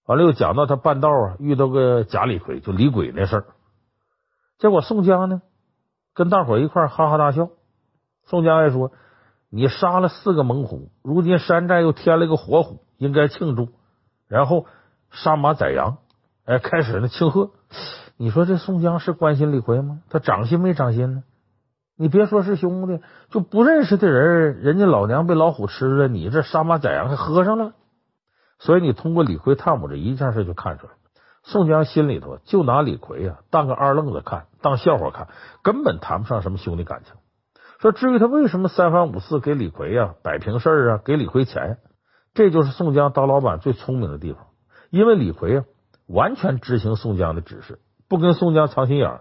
[0.06, 3.44] 完了又讲到他半道啊遇到个假李逵，就李鬼那事儿。
[4.58, 5.42] 结果宋江呢
[6.14, 7.48] 跟大伙一块哈哈大笑。
[8.26, 8.92] 宋江还说
[9.50, 13.70] ：“你杀了四个猛虎，如今山寨又添了一个活虎，应该庆祝。”
[14.28, 14.66] 然后
[15.10, 15.98] 杀马宰羊，
[16.44, 17.50] 哎，开始呢庆贺。
[18.22, 20.02] 你说这宋江是关心李逵吗？
[20.10, 21.24] 他长心没长心呢？
[21.96, 27.72] 你别说是兄弟，就不认识的人，人家老娘被老虎吃了，你这杀马宰羊还喝上了。
[28.58, 30.92] 所以你通过李逵探母这一件事就看出来，
[31.44, 35.28] 宋江心里头就拿李逵啊当个二愣子看，当笑话看，
[35.62, 37.14] 根本谈不上什么兄弟感情。
[37.78, 41.78] 说至于他为什么三番五次给李逵啊摆平事儿啊，给李逵钱，
[42.34, 44.44] 这就是宋江当老板最聪明的地方，
[44.90, 45.64] 因为李逵啊
[46.06, 47.78] 完全执行宋江的指示。
[48.10, 49.20] 不跟宋江藏心眼儿，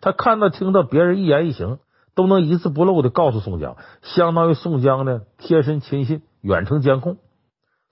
[0.00, 1.78] 他看到听到别人一言一行
[2.16, 7.18] 都能一字不漏的告诉宋江，相当于宋江呢贴身亲信、远程监控。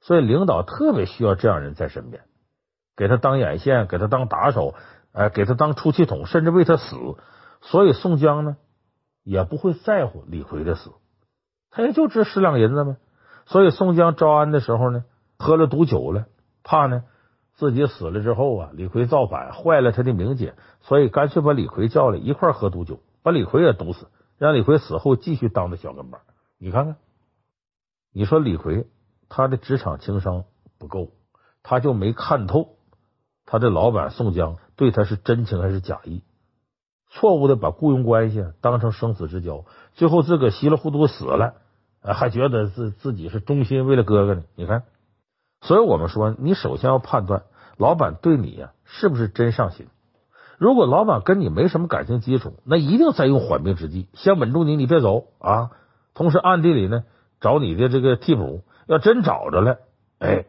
[0.00, 2.24] 所以领导特别需要这样人在身边，
[2.96, 4.74] 给他当眼线，给他当打手，
[5.12, 6.96] 哎，给他当出气筒，甚至为他死。
[7.60, 8.56] 所以宋江呢
[9.22, 10.90] 也不会在乎李逵的死，
[11.70, 12.96] 他也就值十两银子呗。
[13.46, 15.04] 所以宋江招安的时候呢，
[15.38, 16.26] 喝了毒酒了，
[16.64, 17.04] 怕呢。
[17.54, 24.06] 自己死了之后啊，李逵造反坏了他的名节，所以干脆把李逵叫来一块喝毒酒，把李逵也毒死，
[24.38, 26.22] 让李逵死后继续当的小跟班。
[26.58, 26.96] 你看看，
[28.14, 28.86] 你说李逵
[29.28, 30.44] 他的职场情商
[30.78, 31.10] 不够，
[31.62, 32.76] 他就没看透
[33.44, 36.22] 他的老板宋江对他是真情还是假意，
[37.10, 41.56] 错误的把雇佣关系当成生死之交，最后自个稀里糊涂死了，
[42.02, 44.44] 还觉得自自己是忠心为了哥哥呢。
[44.54, 44.84] 你看。
[45.60, 47.42] 所以我们说，你首先要判断
[47.76, 49.86] 老板对你呀是不是真上心。
[50.58, 55.70] 如果老板跟你没什么感情基础，那一定再用缓兵之计，先稳住你，你别走啊。
[56.12, 57.04] 同时暗地里呢
[57.40, 59.78] 找你的这个替补，要真找着了，
[60.18, 60.44] 哎，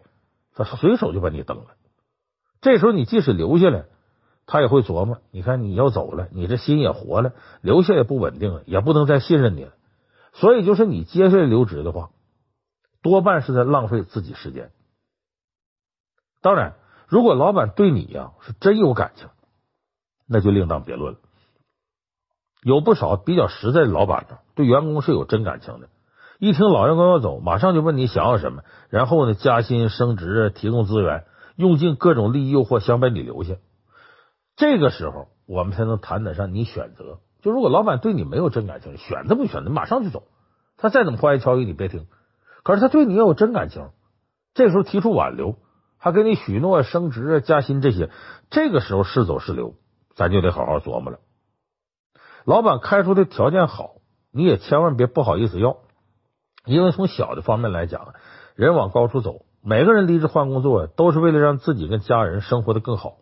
[0.53, 1.65] 他随手就把你蹬了。
[2.59, 3.85] 这时候你即使留下来，
[4.45, 9.71] 他也会琢磨：你看你要走了，你这心也活了，留下也不稳定了，也不能再信任你了。
[10.33, 12.09] 所以就是你接下来留职的话，
[13.01, 14.71] 多半是在浪费自己时间。
[16.41, 16.73] 当然，
[17.07, 19.29] 如果老板对你呀是真有感情，
[20.27, 21.19] 那就另当别论了。
[22.63, 25.89] 有不少比较实在的老板呢，对员工是有真感情的。
[26.39, 31.25] 一听老员工要走，马上就问你想要什么，然后呢，加薪升职，提供资源，
[31.55, 33.55] 用尽各种利益诱惑，想把你留下。
[34.55, 37.19] 这个时候，我们才能谈得上你选择。
[37.41, 40.23] 就如果老板对你没有真感情，选都不选，你马上就走。
[40.77, 42.07] 他再怎么花言巧语，你别听。
[42.63, 43.89] 可是他对你要有真感情，
[44.53, 45.57] 这时候提出挽留，
[46.03, 48.09] 还给你许诺升职、加薪这些，
[48.49, 49.75] 这个时候是走是留，
[50.15, 51.19] 咱就得好好琢磨了。
[52.43, 53.91] 老板开出的条件好，
[54.31, 55.77] 你也千万别不好意思要。
[56.65, 58.15] 因为从小的方面来讲，
[58.55, 63.17] 人往高处走，每个人离职换工作都是为了让自己跟家人生活的更好。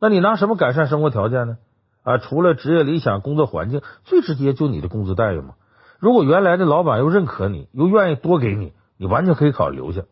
[0.00, 1.58] 那你拿什么改善生活条件呢？
[2.02, 5.56] 啊，除了职业理想、工作环境，最直接就你的工资待遇嘛。
[5.98, 10.04] 如果原来的老板又认可你，又愿意多给你，你完全可以考虑留下。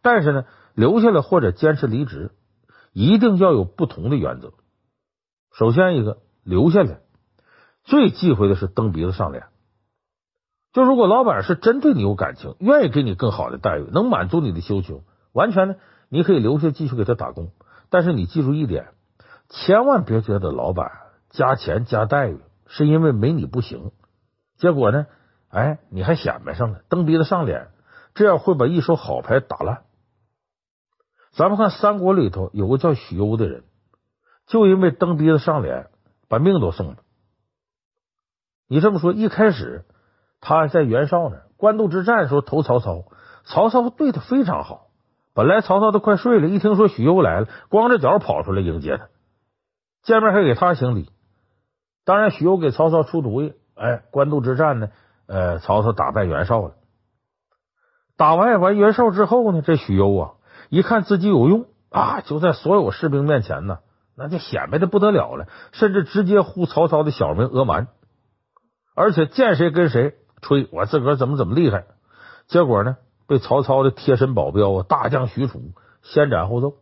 [0.00, 2.32] 但是呢，留下来或者坚持离职，
[2.92, 4.52] 一定要有不同的原则。
[5.52, 7.00] 首先一个，留下来
[7.84, 9.44] 最忌讳的是蹬鼻子上脸。
[10.72, 15.76] 就如果老板是真对你有感情，愿意给你更好的待遇，能满足你的需求，完全呢，
[16.08, 17.52] 你可以留下继续给他打工。
[17.90, 18.88] 但是你记住一点，
[19.48, 20.90] 千万别觉得老板
[21.30, 23.92] 加钱加待遇是因为没你不行，
[24.56, 25.06] 结果呢，
[25.48, 27.68] 哎，你还显摆上了，蹬鼻子上脸，
[28.14, 29.82] 这样会把一手好牌打烂。
[31.36, 33.64] 咱们看三国里头有个叫许攸的人，
[34.46, 35.88] 就因为蹬鼻子上脸，
[36.28, 36.96] 把命都送了。
[38.68, 39.84] 你这么说，一开始。
[40.46, 43.04] 他还在袁绍呢，官渡之战的时候投曹操，
[43.46, 44.88] 曹操对他非常好。
[45.32, 49.08] 本来曹操都快睡了，一听说许攸来了，光着脚跑出来迎接他，
[50.02, 51.10] 见面还给他行礼。
[52.04, 54.90] 当然，许攸给曹操出主意，哎，官渡之战呢，
[55.26, 56.74] 呃，曹操打败袁绍了。
[58.18, 60.32] 打败完袁绍之后呢，这许攸啊，
[60.74, 63.78] 一看自己有用啊，就在所有士兵面前呢，
[64.16, 67.86] 那就显摆的不得了了，甚至直接呼曹操的小名阿蛮，
[68.96, 70.14] 而且见谁跟谁。
[70.42, 71.86] 吹我自个儿怎么怎么厉害，
[72.48, 72.96] 结果呢，
[73.26, 75.72] 被曹操的贴身保镖啊大将许褚
[76.02, 76.74] 先斩后奏。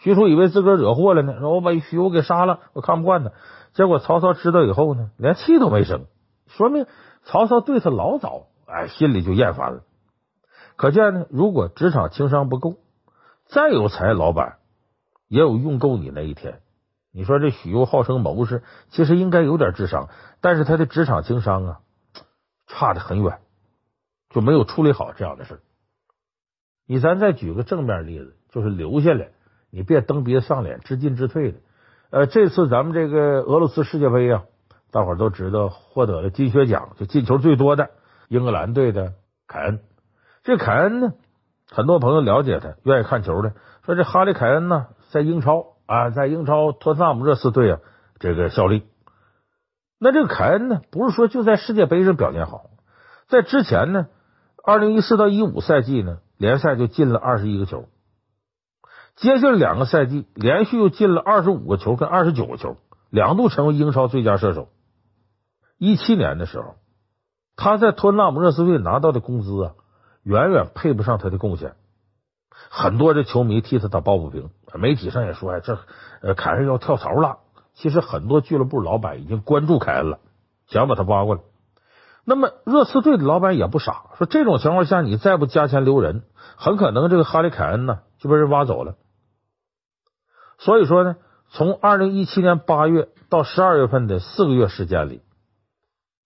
[0.00, 3.30] 许褚以为自个儿惹祸了呢，说我把许攸给杀了，我看不惯他。
[3.74, 6.06] 结果曹操知道以后呢，连气都没生，
[6.48, 6.84] 说明
[7.24, 9.82] 曹操对他老早哎心里就厌烦了。
[10.76, 12.74] 可见呢，如果职场情商不够，
[13.48, 14.58] 再有才，老板
[15.26, 16.60] 也有用够你那一天。
[17.12, 20.08] 你说这许攸号称谋士，其实应该有点智商，
[20.40, 21.80] 但是他的职场情商啊。
[22.70, 23.38] 差得很远，
[24.28, 25.62] 就没有处理好这样的事。
[26.86, 29.30] 你咱再举个正面例子，就是留下来，
[29.70, 31.60] 你别蹬鼻子上脸、知进知退的。
[32.10, 34.44] 呃，这次咱们这个俄罗斯世界杯啊，
[34.90, 37.88] 大伙都知道获得了金靴奖，就进球最多的
[38.28, 39.14] 英格兰队的
[39.46, 39.80] 凯恩。
[40.42, 41.14] 这凯恩呢，
[41.70, 43.52] 很多朋友了解他，愿意看球的，
[43.84, 47.80] 说这哈利凯恩呢，在英超啊，在英超托纳姆热刺队啊，
[48.18, 48.84] 这个效力。
[50.00, 52.70] 那这个凯恩呢，不是说就在世界杯上表现好，
[53.28, 54.06] 在之前呢，
[54.64, 57.84] 二零一四到一五赛季呢，联赛就进了二十一个球，
[59.16, 62.76] 接下来两个赛季连续又进了二十五个球跟二十九个球，
[63.10, 64.68] 两度成为英超最佳射手。
[65.76, 66.76] 一七年的时候，
[67.56, 69.72] 他在托纳姆热刺队拿到的工资啊，
[70.22, 71.74] 远远配不上他的贡献，
[72.70, 75.78] 很多的球迷替他打抱不平，媒体上也说，哎，这
[76.34, 77.38] 凯恩要跳槽了。
[77.74, 80.18] 其实很多俱乐部老板已经关注凯恩了，
[80.66, 81.42] 想把他挖过来。
[82.24, 86.24] 那么热刺队的老板也不傻，说这种情况下你再不加钱留人，
[86.56, 88.96] 很可能这个哈利凯恩呢就被人挖走了。
[90.58, 91.16] 所以说呢，
[91.50, 95.22] 从二零一七年八月到十二月份的四个月时间里，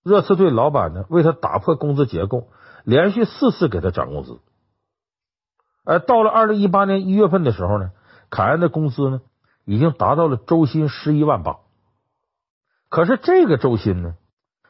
[0.02, 2.48] 热刺队老板呢为他打破工资结构，
[2.84, 4.40] 连续四次给他涨工资。
[5.84, 7.92] 而到了二零一八年一月份的时候呢，
[8.30, 9.20] 凯恩的工资呢。
[9.64, 11.58] 已经达到了周薪十一万八，
[12.88, 14.16] 可是这个周薪呢，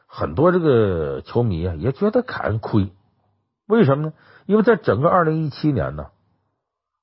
[0.05, 2.93] 很多这个球迷啊也觉得凯恩亏，
[3.65, 4.13] 为什么呢？
[4.45, 6.11] 因为在整个二零一七年呢，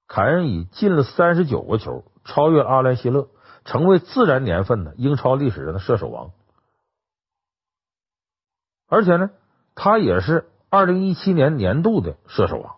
[0.07, 3.29] 凯恩已进了三十九个球，超越阿兰希勒，
[3.65, 6.31] 成为自然年份的英超历史上的射手王，
[8.87, 9.31] 而且呢，
[9.75, 12.77] 他也是二零一七年年度的射手王。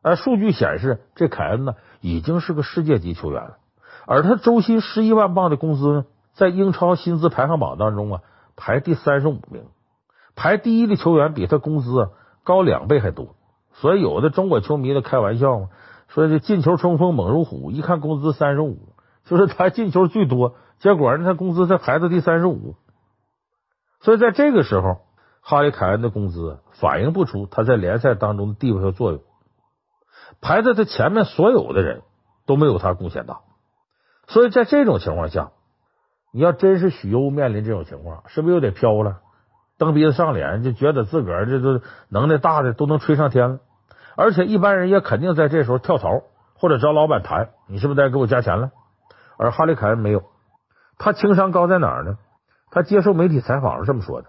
[0.00, 3.58] 而数据显示，这凯恩呢已经是个世界级球员了。
[4.06, 8.22] 而他周薪十一万镑的工资呢，在英超薪资排行榜当中啊，
[8.56, 9.64] 排第三十五名，
[10.36, 12.08] 排第一的球员比他工资啊
[12.44, 13.34] 高两倍还多。
[13.74, 15.68] 所以有的中国球迷都开玩笑嘛，
[16.08, 18.94] 说这进球冲锋猛如虎，一看工资三十五，
[19.24, 22.74] 就是他进球最多，结果呢他工资才排到第三十五。
[24.00, 25.02] 所以在这个时候，
[25.40, 29.20] 哈里凯恩的工资反映不出他在联赛当中的地位和作用，
[30.40, 32.02] 排在他前面所有的人
[32.46, 33.40] 都没有他贡献大。
[34.28, 35.50] 所以在这种情况下，
[36.32, 39.18] 你要真是许攸面临这种情况，是不是又得飘了？
[39.78, 41.80] 蹬鼻子上脸，就觉得自个儿这都
[42.10, 43.58] 能耐大的都能吹上天了。
[44.16, 46.22] 而且一般人也肯定在这时候跳槽，
[46.54, 48.70] 或者找老板谈，你是不是得给我加钱了？
[49.38, 50.22] 而哈里凯恩没有，
[50.98, 52.18] 他情商高在哪儿呢？
[52.70, 54.28] 他接受媒体采访是这么说的：“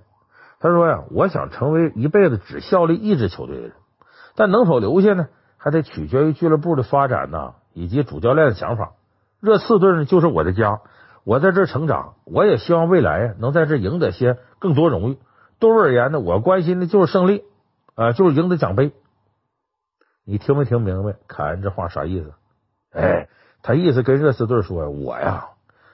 [0.61, 3.73] 他说呀，我想成为一辈子只效力一支球队的人，
[4.35, 8.93] 但能否留下呢，还得取决于俱乐部的发展呐，以及主教练的想法。
[9.39, 10.81] 热刺队呢，就是我的家。”
[11.23, 15.19] 我在这成长，我也希望未来能在这赢得些更多荣誉。
[15.59, 17.43] 对我而言呢，我关心的就是胜利
[17.93, 18.91] 啊，就是赢得奖杯。
[20.25, 21.13] 你听没听明白？
[21.27, 22.33] 凯恩这话啥意思？
[22.91, 23.29] 哎，
[23.61, 25.49] 他意思跟热刺队说，我呀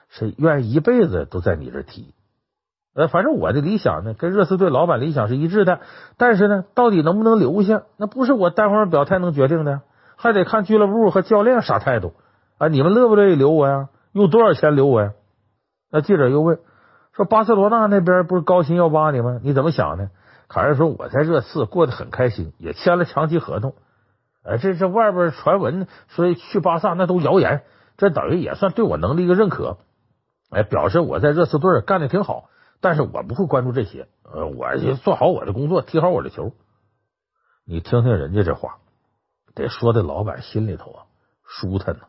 [0.08, 2.14] 是愿意一辈子都在你这踢。
[2.98, 5.78] 呃，反正我的理想呢，跟热刺队老板理想是一致的。
[6.16, 9.82] 但是呢，到底能不能留下，那不是我单方面表态能决定的，
[10.16, 12.14] 还得看俱乐部和教练啥态度
[12.58, 12.66] 啊。
[12.66, 13.88] 你们乐不乐意留我呀？
[14.10, 15.12] 用多少钱留我呀？
[15.92, 16.58] 那记者又问
[17.12, 19.38] 说：“巴塞罗那那边不是高薪要挖你吗？
[19.44, 20.10] 你怎么想呢？”
[20.50, 23.74] 凯恩说：“我在热刺过得很开心，也签了长期合同。
[24.42, 27.62] 哎，这这外边传闻说去巴萨那都谣言，
[27.96, 29.76] 这等于也算对我能力一个认可。
[30.50, 32.48] 哎，表示我在热刺队干的挺好，
[32.80, 34.08] 但是我不会关注这些。
[34.22, 36.52] 呃，我就做好我的工作，踢好我的球。
[37.64, 38.78] 你听听人家这话，
[39.54, 41.02] 得说的老板心里头啊
[41.44, 42.02] 舒坦呢。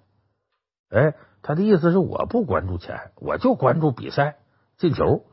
[0.90, 4.40] 哎。”他的意思是我不关注钱，我就关注比赛
[4.76, 5.24] 进球。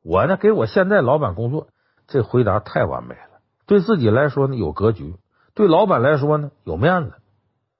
[0.00, 1.66] 我呢，给我现在老板工作，
[2.06, 3.40] 这回答太完美了。
[3.66, 5.16] 对自己来说呢，有格局；
[5.54, 7.14] 对老板来说呢，有面子。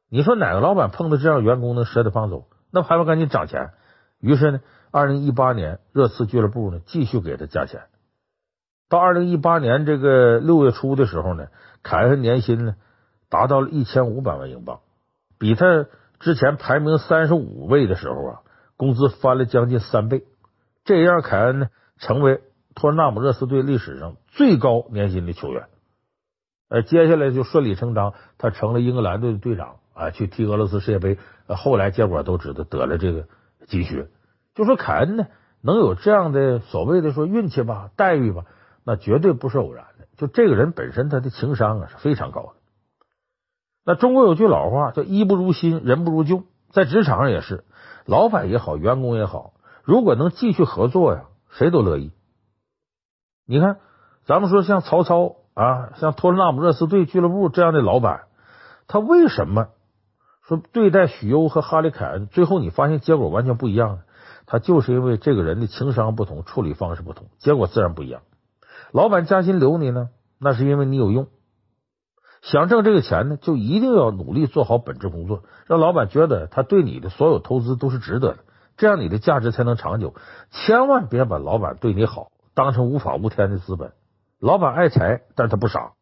[0.09, 2.49] 你说哪个老板碰到这样员工能舍得放走？
[2.73, 3.71] 那还不赶紧涨钱？
[4.19, 7.82] 于是呢，二零一八年热刺俱乐部呢继续给他加钱。
[8.88, 11.49] 到二零一八年这个六月初的时候呢，
[11.82, 12.76] 凯恩年薪呢
[13.28, 14.80] 达到了一千五百万英镑，
[15.38, 15.86] 比他。
[16.22, 18.41] 之前排名三十五位的时候啊，
[18.76, 20.22] 工资翻了将近三倍，
[20.84, 22.43] 这样凯恩呢成为
[22.74, 25.64] 托纳姆热刺队历史上最高年薪的球员。
[26.68, 31.16] 呃，接下来就顺理成章，他成了英格兰队的队长啊，去踢俄罗斯世界杯。
[31.47, 33.26] 后来结果都知道得了这个
[33.66, 34.07] 金靴。
[34.61, 35.27] 就说凯恩呢
[35.63, 38.45] 能有这样的所谓的说运气吧、待遇吧，
[38.85, 40.07] 那绝对不是偶然的。
[40.19, 42.53] 就这个人本身他的情商啊是非常高的。
[43.87, 46.43] 那中国有句老话叫“衣不如新，人不如旧”，
[46.73, 47.65] 在职场上也是，
[48.05, 52.13] 老板也好，员工也好，如果能继续合作呀，谁都乐意。
[53.47, 53.79] 你看，
[54.27, 58.25] 咱们说像曹操啊，像托纳姆热刺队俱乐部这样的老板，
[58.89, 59.69] 他为什么
[60.47, 64.03] 说对待许攸和哈利凯恩，最后你发现结果完全不一样呢？
[64.51, 68.23] 他就是因为这个人的情商不同，处理方式不同，结果自然不一样。
[68.91, 70.09] 老板加薪留你呢，
[70.41, 71.29] 那是因为你有用。
[72.43, 78.39] 想挣这个钱呢，就一定要努力做好本职工作，让老板觉得他对你的所有投资都是值得的，
[78.77, 80.15] 这样你的价值才能长久。
[80.51, 83.93] 千万别把老板对你好当成无法无天的资本。
[84.41, 85.93] 老板爱财，但他不傻。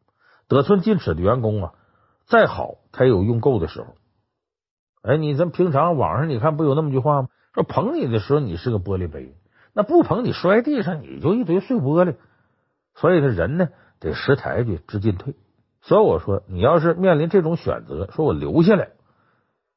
[0.48, 1.74] 得寸进尺的员工啊，
[2.24, 3.88] 再好他也有用够的时候。
[5.02, 7.28] 哎，你这平常网上你看不有那么句话吗？
[7.58, 9.34] 说捧你的时候你是个玻璃杯，
[9.74, 12.14] 那不捧你摔地上你就一堆碎玻璃。
[12.94, 15.34] 所以这人呢得识抬举，知进退。
[15.80, 18.90] 所以我说，你要是面临这种选择，说我留下来，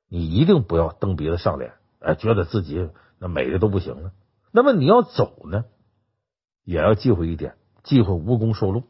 [0.08, 4.12] 你一定不要蹬鼻子上脸，哎，觉得自己那美的都不行了。
[4.52, 5.66] 那么你要走呢，
[6.64, 8.84] 也要忌讳一点，忌讳无功受禄。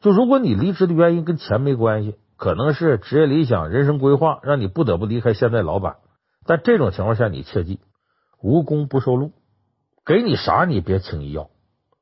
[0.00, 5.98] 就如果你离职的原因跟钱没关系，可能是职业理想、人生规划让你不得不离开现在老板，
[6.44, 7.78] 但这种情况下你切记，
[8.42, 9.32] 无功不受禄，
[10.04, 11.48] 给你啥你别轻易要，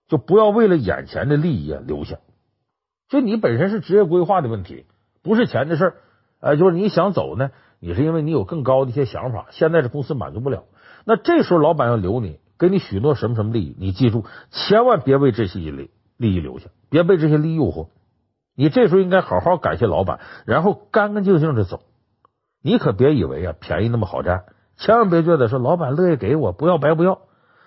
[0.09, 2.19] 就不要为了眼前的利益啊留下。
[3.09, 4.87] 就你本身是职业规划的问题，
[5.23, 5.95] 不是钱的事儿。
[6.41, 10.65] 哎，就是你想走呢，你是因为你有更高的一些想法，现在这公司满足不了。
[11.05, 17.89] 那这时候老板要留你，给你许诺什么什么利益，你记住，千万别为这些利利益留下，别被这些利益诱惑。
[18.55, 21.83] 你这时候应该好好感谢老板，然后干干净净的走。
[22.63, 24.45] 你可别以为啊便宜那么好占，
[24.81, 27.21] 千万别觉得说老板乐意给我，不要白不要。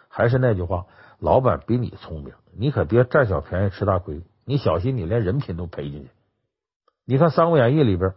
[0.09, 0.88] 还是那句话，
[1.20, 4.24] 老板比你聪明，你可别占小便宜吃大亏。
[4.45, 6.09] 你小心，你连人品都赔进去。
[7.05, 8.14] 你看《三国演义》里边，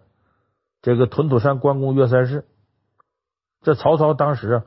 [0.81, 2.47] 这个屯土山关公约三世，
[3.63, 4.65] 这曹操当时啊，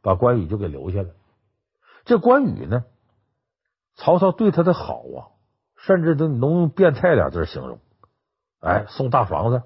[0.00, 1.08] 把关羽就给留下了。
[2.04, 2.84] 这关羽呢，
[3.96, 5.18] 曹操对他的好啊，
[5.76, 7.78] 甚至都能用变态俩字形容。
[8.60, 9.62] 哎，送大房子，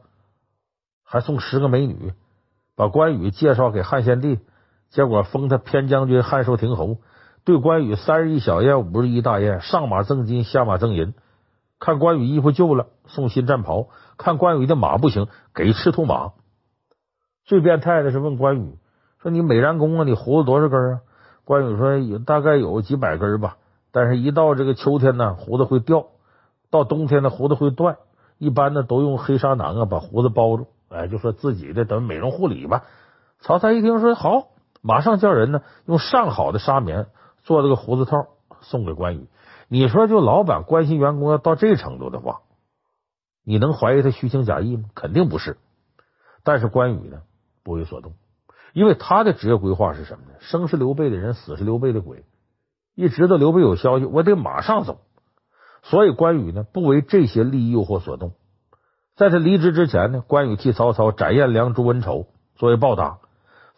[1.05, 2.12] 还送十个美女，
[2.77, 4.39] 把关羽介绍给汉献帝，
[4.91, 6.99] 结果封他偏将军、汉寿亭侯，
[7.45, 11.14] 对关羽三十一小宴、五十一大宴，上马赠金，下马赠银。
[11.79, 16.33] 看关羽衣服旧了，送新战袍；看关羽的马不行，给赤兔马。
[17.45, 18.79] 最变态的是问关羽
[19.22, 21.01] 说：“你美髯公啊，你胡子多少根啊？”
[21.45, 23.57] 关羽说：“有大概有几百根吧，
[23.93, 26.09] 但是一到这个秋天呢，胡子会掉；
[26.70, 27.97] 到冬天呢，胡子会断。
[28.39, 30.66] 一般呢，都用黑纱囊啊把胡子包住。
[30.89, 32.84] 哎，就说自己的等美容护理吧。
[33.41, 34.49] 曹操一听说好，
[34.82, 37.07] 马上叫人呢用上好的纱棉
[37.43, 38.28] 做了个胡子套
[38.61, 39.26] 送给关羽。
[39.68, 42.43] 你说，就老板关心员工要到这程度的话，
[43.45, 44.84] 你能怀疑他虚情假意吗？
[44.95, 45.59] 肯定不是。
[46.45, 47.22] 但是关羽呢，
[47.64, 48.12] 不为所动，
[48.72, 50.34] 因为他的职业规划是什么呢？
[50.39, 52.24] 生是刘备的人，死是刘备的鬼。
[52.95, 55.01] 一知道刘备有消息，我得马上走。
[55.82, 58.32] 所以关羽呢，不为这些利益诱惑所动。
[59.17, 63.19] 在他离职之前呢，关羽替曹操斩颜良、诛文丑，作为报答。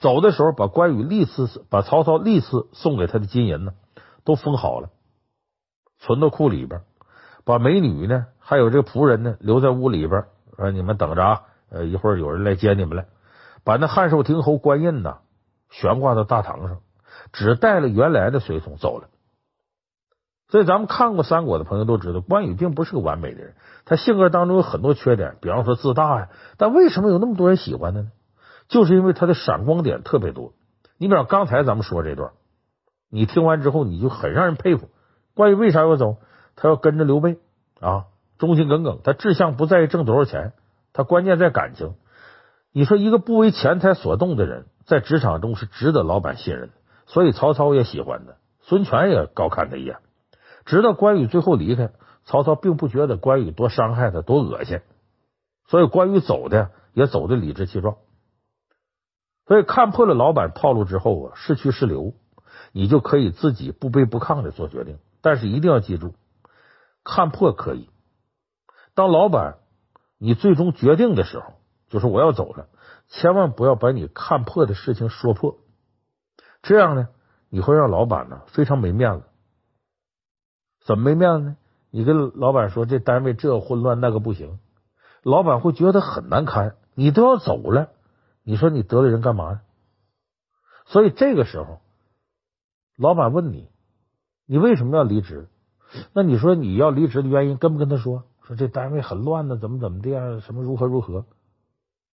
[0.01, 3.73] 走的时候，把关羽历次把曹操历次送给他的金银呢，
[4.25, 4.91] 都封好了，
[6.01, 6.81] 存到库里边。
[7.45, 10.25] 把美女呢，还有这个仆人呢，留在屋里边，
[10.57, 13.07] 说你们等着啊，呃，一会儿有人来接你们来。
[13.63, 15.19] 把那汉寿亭侯官印呢，
[15.71, 16.79] 悬挂到大堂上，
[17.33, 19.09] 只带了原来的随从走了。
[20.51, 26.29] 所以，咱们看过三国的朋友都知道，关羽并不是个完美的人，他性格当中有很多缺点，比方说自大呀。
[26.57, 28.09] 但为什么有那么多人喜欢他呢？
[28.67, 30.55] 就是因为他的闪光点特别多。
[30.97, 32.31] 你比方刚才咱们说这段，
[33.11, 34.89] 你听完之后你就很让人佩服。
[35.35, 36.17] 关羽为啥要走？
[36.57, 37.39] 他要跟着刘备
[37.81, 38.07] 啊，
[38.39, 39.01] 忠心耿耿。
[39.05, 40.55] 他志向不在于挣多少钱，
[40.93, 41.95] 他关键在感情。
[42.73, 46.75] 你说一个不为钱财所动的人，在职场中是值得老板信任的，
[47.07, 48.33] 所以曹操也喜欢他，
[48.63, 49.99] 孙权也高看他一眼。
[50.69, 51.93] 直到关羽最后离开，
[52.27, 54.83] 曹操并不觉得关羽多伤害他、多恶心，
[55.67, 57.97] 所以关羽走的也走的理直气壮。
[59.47, 62.13] 所以看破了老板套路之后啊，是去是留，
[62.73, 64.99] 你就可以自己不卑不亢的做决定。
[65.23, 66.13] 但是一定要记住，
[67.03, 67.89] 看破可以，
[68.95, 69.57] 当老板
[70.19, 71.55] 你最终决定的时候，
[71.89, 72.69] 就是我要走了，
[73.09, 75.57] 千万不要把你看破的事情说破，
[76.61, 77.09] 这样呢，
[77.49, 79.25] 你会让老板呢非常没面子。
[80.89, 81.57] 怎么没面子呢？
[81.91, 84.59] 你跟老板说这单位这混乱那个不行，
[85.23, 86.77] 老板会觉得很难堪。
[86.95, 87.91] 你都要走了，
[88.43, 89.61] 你说你得罪人干嘛呢？
[90.87, 91.81] 所以这个时候，
[92.97, 93.69] 老板问你，
[94.47, 95.49] 你为什么要离职？
[96.15, 98.25] 那你说你要离职的原因跟不跟他说？
[98.45, 100.41] 说这单位很乱呢，怎么怎么的啊？
[100.41, 101.27] 什么如何如何？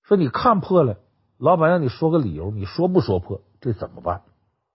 [0.04, 0.98] 说你看破了，
[1.38, 3.40] 老板让你说个理由，你说不说破？
[3.62, 4.24] 这怎么办？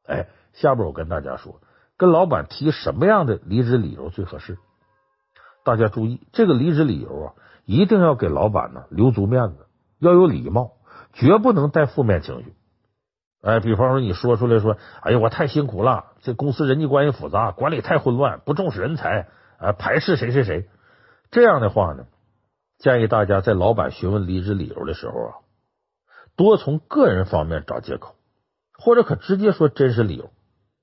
[0.07, 1.61] 哎，下边我跟大家说。
[2.01, 4.57] 跟老板提什么样的离职理由最合适？
[5.67, 7.35] 大家注意，这个离职理由啊，
[7.67, 9.67] 一定要给老板呢留足面子，
[9.99, 10.73] 要有礼貌，
[11.13, 12.55] 绝不能带负面情绪。
[13.43, 19.29] 哎，比方说你说出来说，哎呀，我太辛苦了，这公司人际关系复杂，管理太混乱，不重视人才，
[19.59, 20.71] 啊，排斥谁谁谁，
[21.31, 22.07] 这样的话呢，
[22.79, 25.35] 建议大家在老板询问离职理由的时候啊，
[26.35, 28.15] 多从个人方面找借口，
[28.79, 30.31] 或者可直接说真实理由。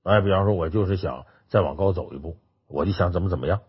[0.08, 3.60] 哎，比方说，我就是想再往高走一步，我就想怎么怎么样。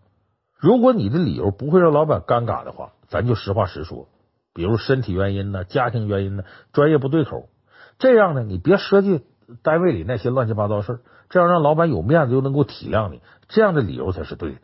[0.58, 4.08] 如果你的理由不会让老板尴尬的话，咱就实话实说。
[4.54, 7.50] 比如身体原因呢，家庭原因呢，专业不对口，
[7.98, 9.26] 这样呢，你别涉及
[9.64, 14.60] 单位里那些乱七八糟事，这样让老板有面子又能够体谅你，这样的理由才是对的。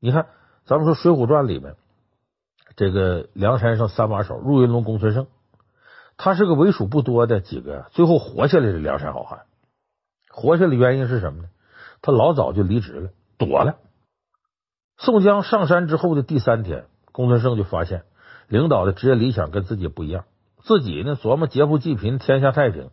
[0.00, 0.26] 你看，
[0.64, 1.76] 咱们说《水浒传》里面
[2.74, 5.28] 这个梁山上三把手入云龙公孙胜，
[6.16, 9.42] 他是个为数不多的几个最后活下来的梁山好汉。
[10.32, 11.48] 活下来的原因是什么呢？
[12.02, 13.76] 他老早就离职了，躲了。
[14.96, 18.04] 宋江上山之后的第三天，公孙胜就发现
[18.48, 20.24] 领导的职业理想跟自己不一样。
[20.62, 22.90] 自己呢琢磨劫富济贫，天下太平，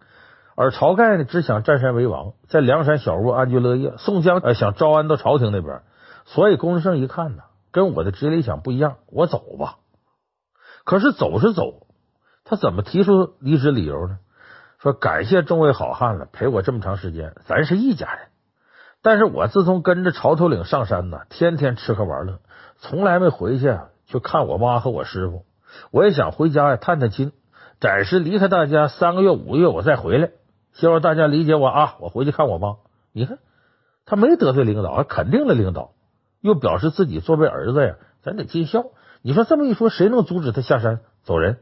[0.55, 3.93] 而晁盖呢只想占山为王，在梁山小屋安居乐业。
[3.97, 5.83] 宋江呃想招安到朝廷那边，
[6.25, 9.77] 所以公孙胜一看呢，跟我的职业理想不一样，我走吧。
[10.85, 11.87] 可是走是走，
[12.45, 14.19] 他怎么提出离职理由呢？
[14.79, 18.27] 说感谢众位好汉了，陪我这么长时间，咱是一家人。
[19.01, 22.39] 但是我自从跟着晁头领上山呢，天天吃喝玩乐，
[22.77, 25.45] 从来没回去去看我妈和我师傅。
[25.91, 27.31] 我也想回家呀探探亲，
[27.79, 30.29] 暂时离开大家三个月五个月，我再回来。
[30.73, 31.95] 希望大家理解我啊！
[31.99, 32.75] 我回去看我妈。
[33.11, 33.39] 你看
[34.05, 35.91] 他没得罪领导，还肯定了领导，
[36.39, 38.85] 又表示自己作为儿子呀，咱得尽孝。
[39.23, 41.57] 你说这么一说，谁能阻止他下山走人？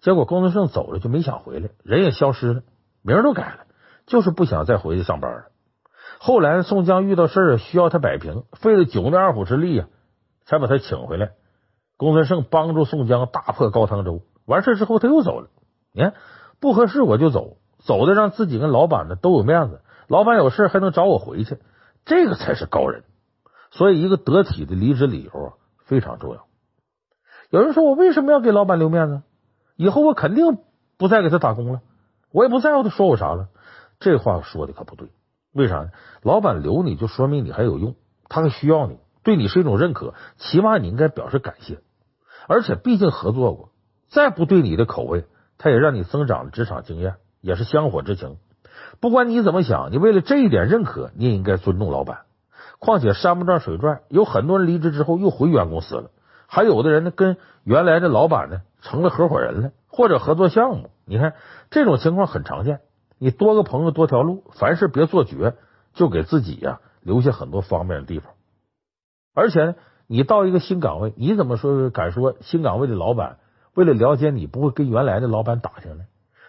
[0.00, 2.62] 结果公孙胜走了，就没想回来，人也消失了，
[3.02, 3.66] 名都改了，
[4.06, 5.44] 就是不想再回去上班了。
[6.20, 9.88] 后来宋江遇到事儿需要他摆平，费了九牛二虎之力啊，
[10.44, 11.32] 才把他请回来。
[11.96, 15.48] 公孙胜帮助宋江大破高唐州，完事之后他又走了。
[15.92, 16.14] 你看
[16.60, 21.58] 不合适我就走，走的让自己跟老板呢都有面子，老板有事还能找我回去，
[22.04, 23.02] 这个才是高人。
[23.70, 25.52] 所以一个得体的离职理由啊
[25.84, 26.46] 非常重要。
[27.50, 29.22] 有人说我为什么要给老板留面子？
[29.78, 30.58] 以后我肯定
[30.96, 31.82] 不再给他打工了，
[32.32, 33.46] 我也不在乎他说我啥了。
[34.00, 35.12] 这话说的可不对。
[35.52, 35.90] 为啥呢？
[36.22, 37.94] 老板留你就说明你还有用，
[38.28, 41.78] 他还需要你，对你是一种认可，起码你应该表示感谢。
[42.48, 43.70] 而且毕竟合作过，
[44.08, 45.26] 再不对你的口味，
[45.58, 48.36] 他也让你增长了职场经验，也是香火之情。
[48.98, 52.22] 不管你怎么想，你为了这一点认可，你也应该尊重老板。
[52.80, 56.10] 况且山不转水转，有很多人离职之后又回原公司了，
[56.48, 60.90] 还有的人呢跟原来的老板呢成了合伙人了，或者合作项目。
[61.04, 61.34] 你看
[61.70, 62.80] 这种情况很常见。
[63.18, 65.56] 你多个朋友多条路，凡事别做绝，
[65.92, 68.34] 就给自己呀留下很多方便的地方。
[69.34, 69.74] 而且呢，
[70.06, 73.38] 你到一个新岗位，你怎么说敢说新岗位的老板
[73.74, 76.04] 为了了解你不会跟原来的老板打听呢？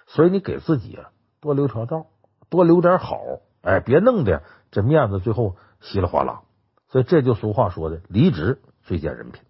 [0.07, 1.09] 所以你给自己啊
[1.41, 2.05] 多留条道，
[2.49, 3.19] 多留点好，
[3.61, 6.41] 哎，别弄得这面子最后稀里哗啦。
[6.89, 9.41] 所以这就俗话说的，离职最见人品。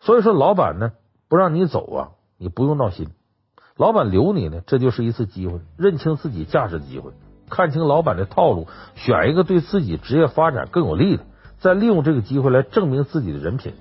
[0.00, 0.92] 所以说，老板呢
[1.28, 3.08] 不让你走啊，你不用闹心。
[3.76, 7.12] 老板留你呢，这就是一次机会，认清自己价值的机会，
[7.48, 8.66] 看清老板的套路，
[8.96, 11.24] 选一个对自己职业发展更有利的，
[11.58, 13.74] 再利用这个机会来证明自己的人品，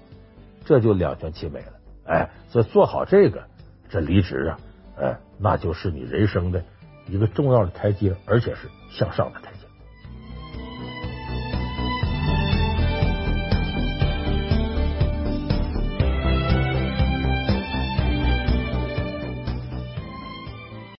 [0.65, 1.73] 这就两全其美了。
[2.05, 3.45] 哎，所以做好这个，
[3.89, 4.59] 这离职啊，
[4.99, 6.63] 哎，那就是你人生的
[7.07, 9.56] 一个重要的台阶，而且是向上的台阶。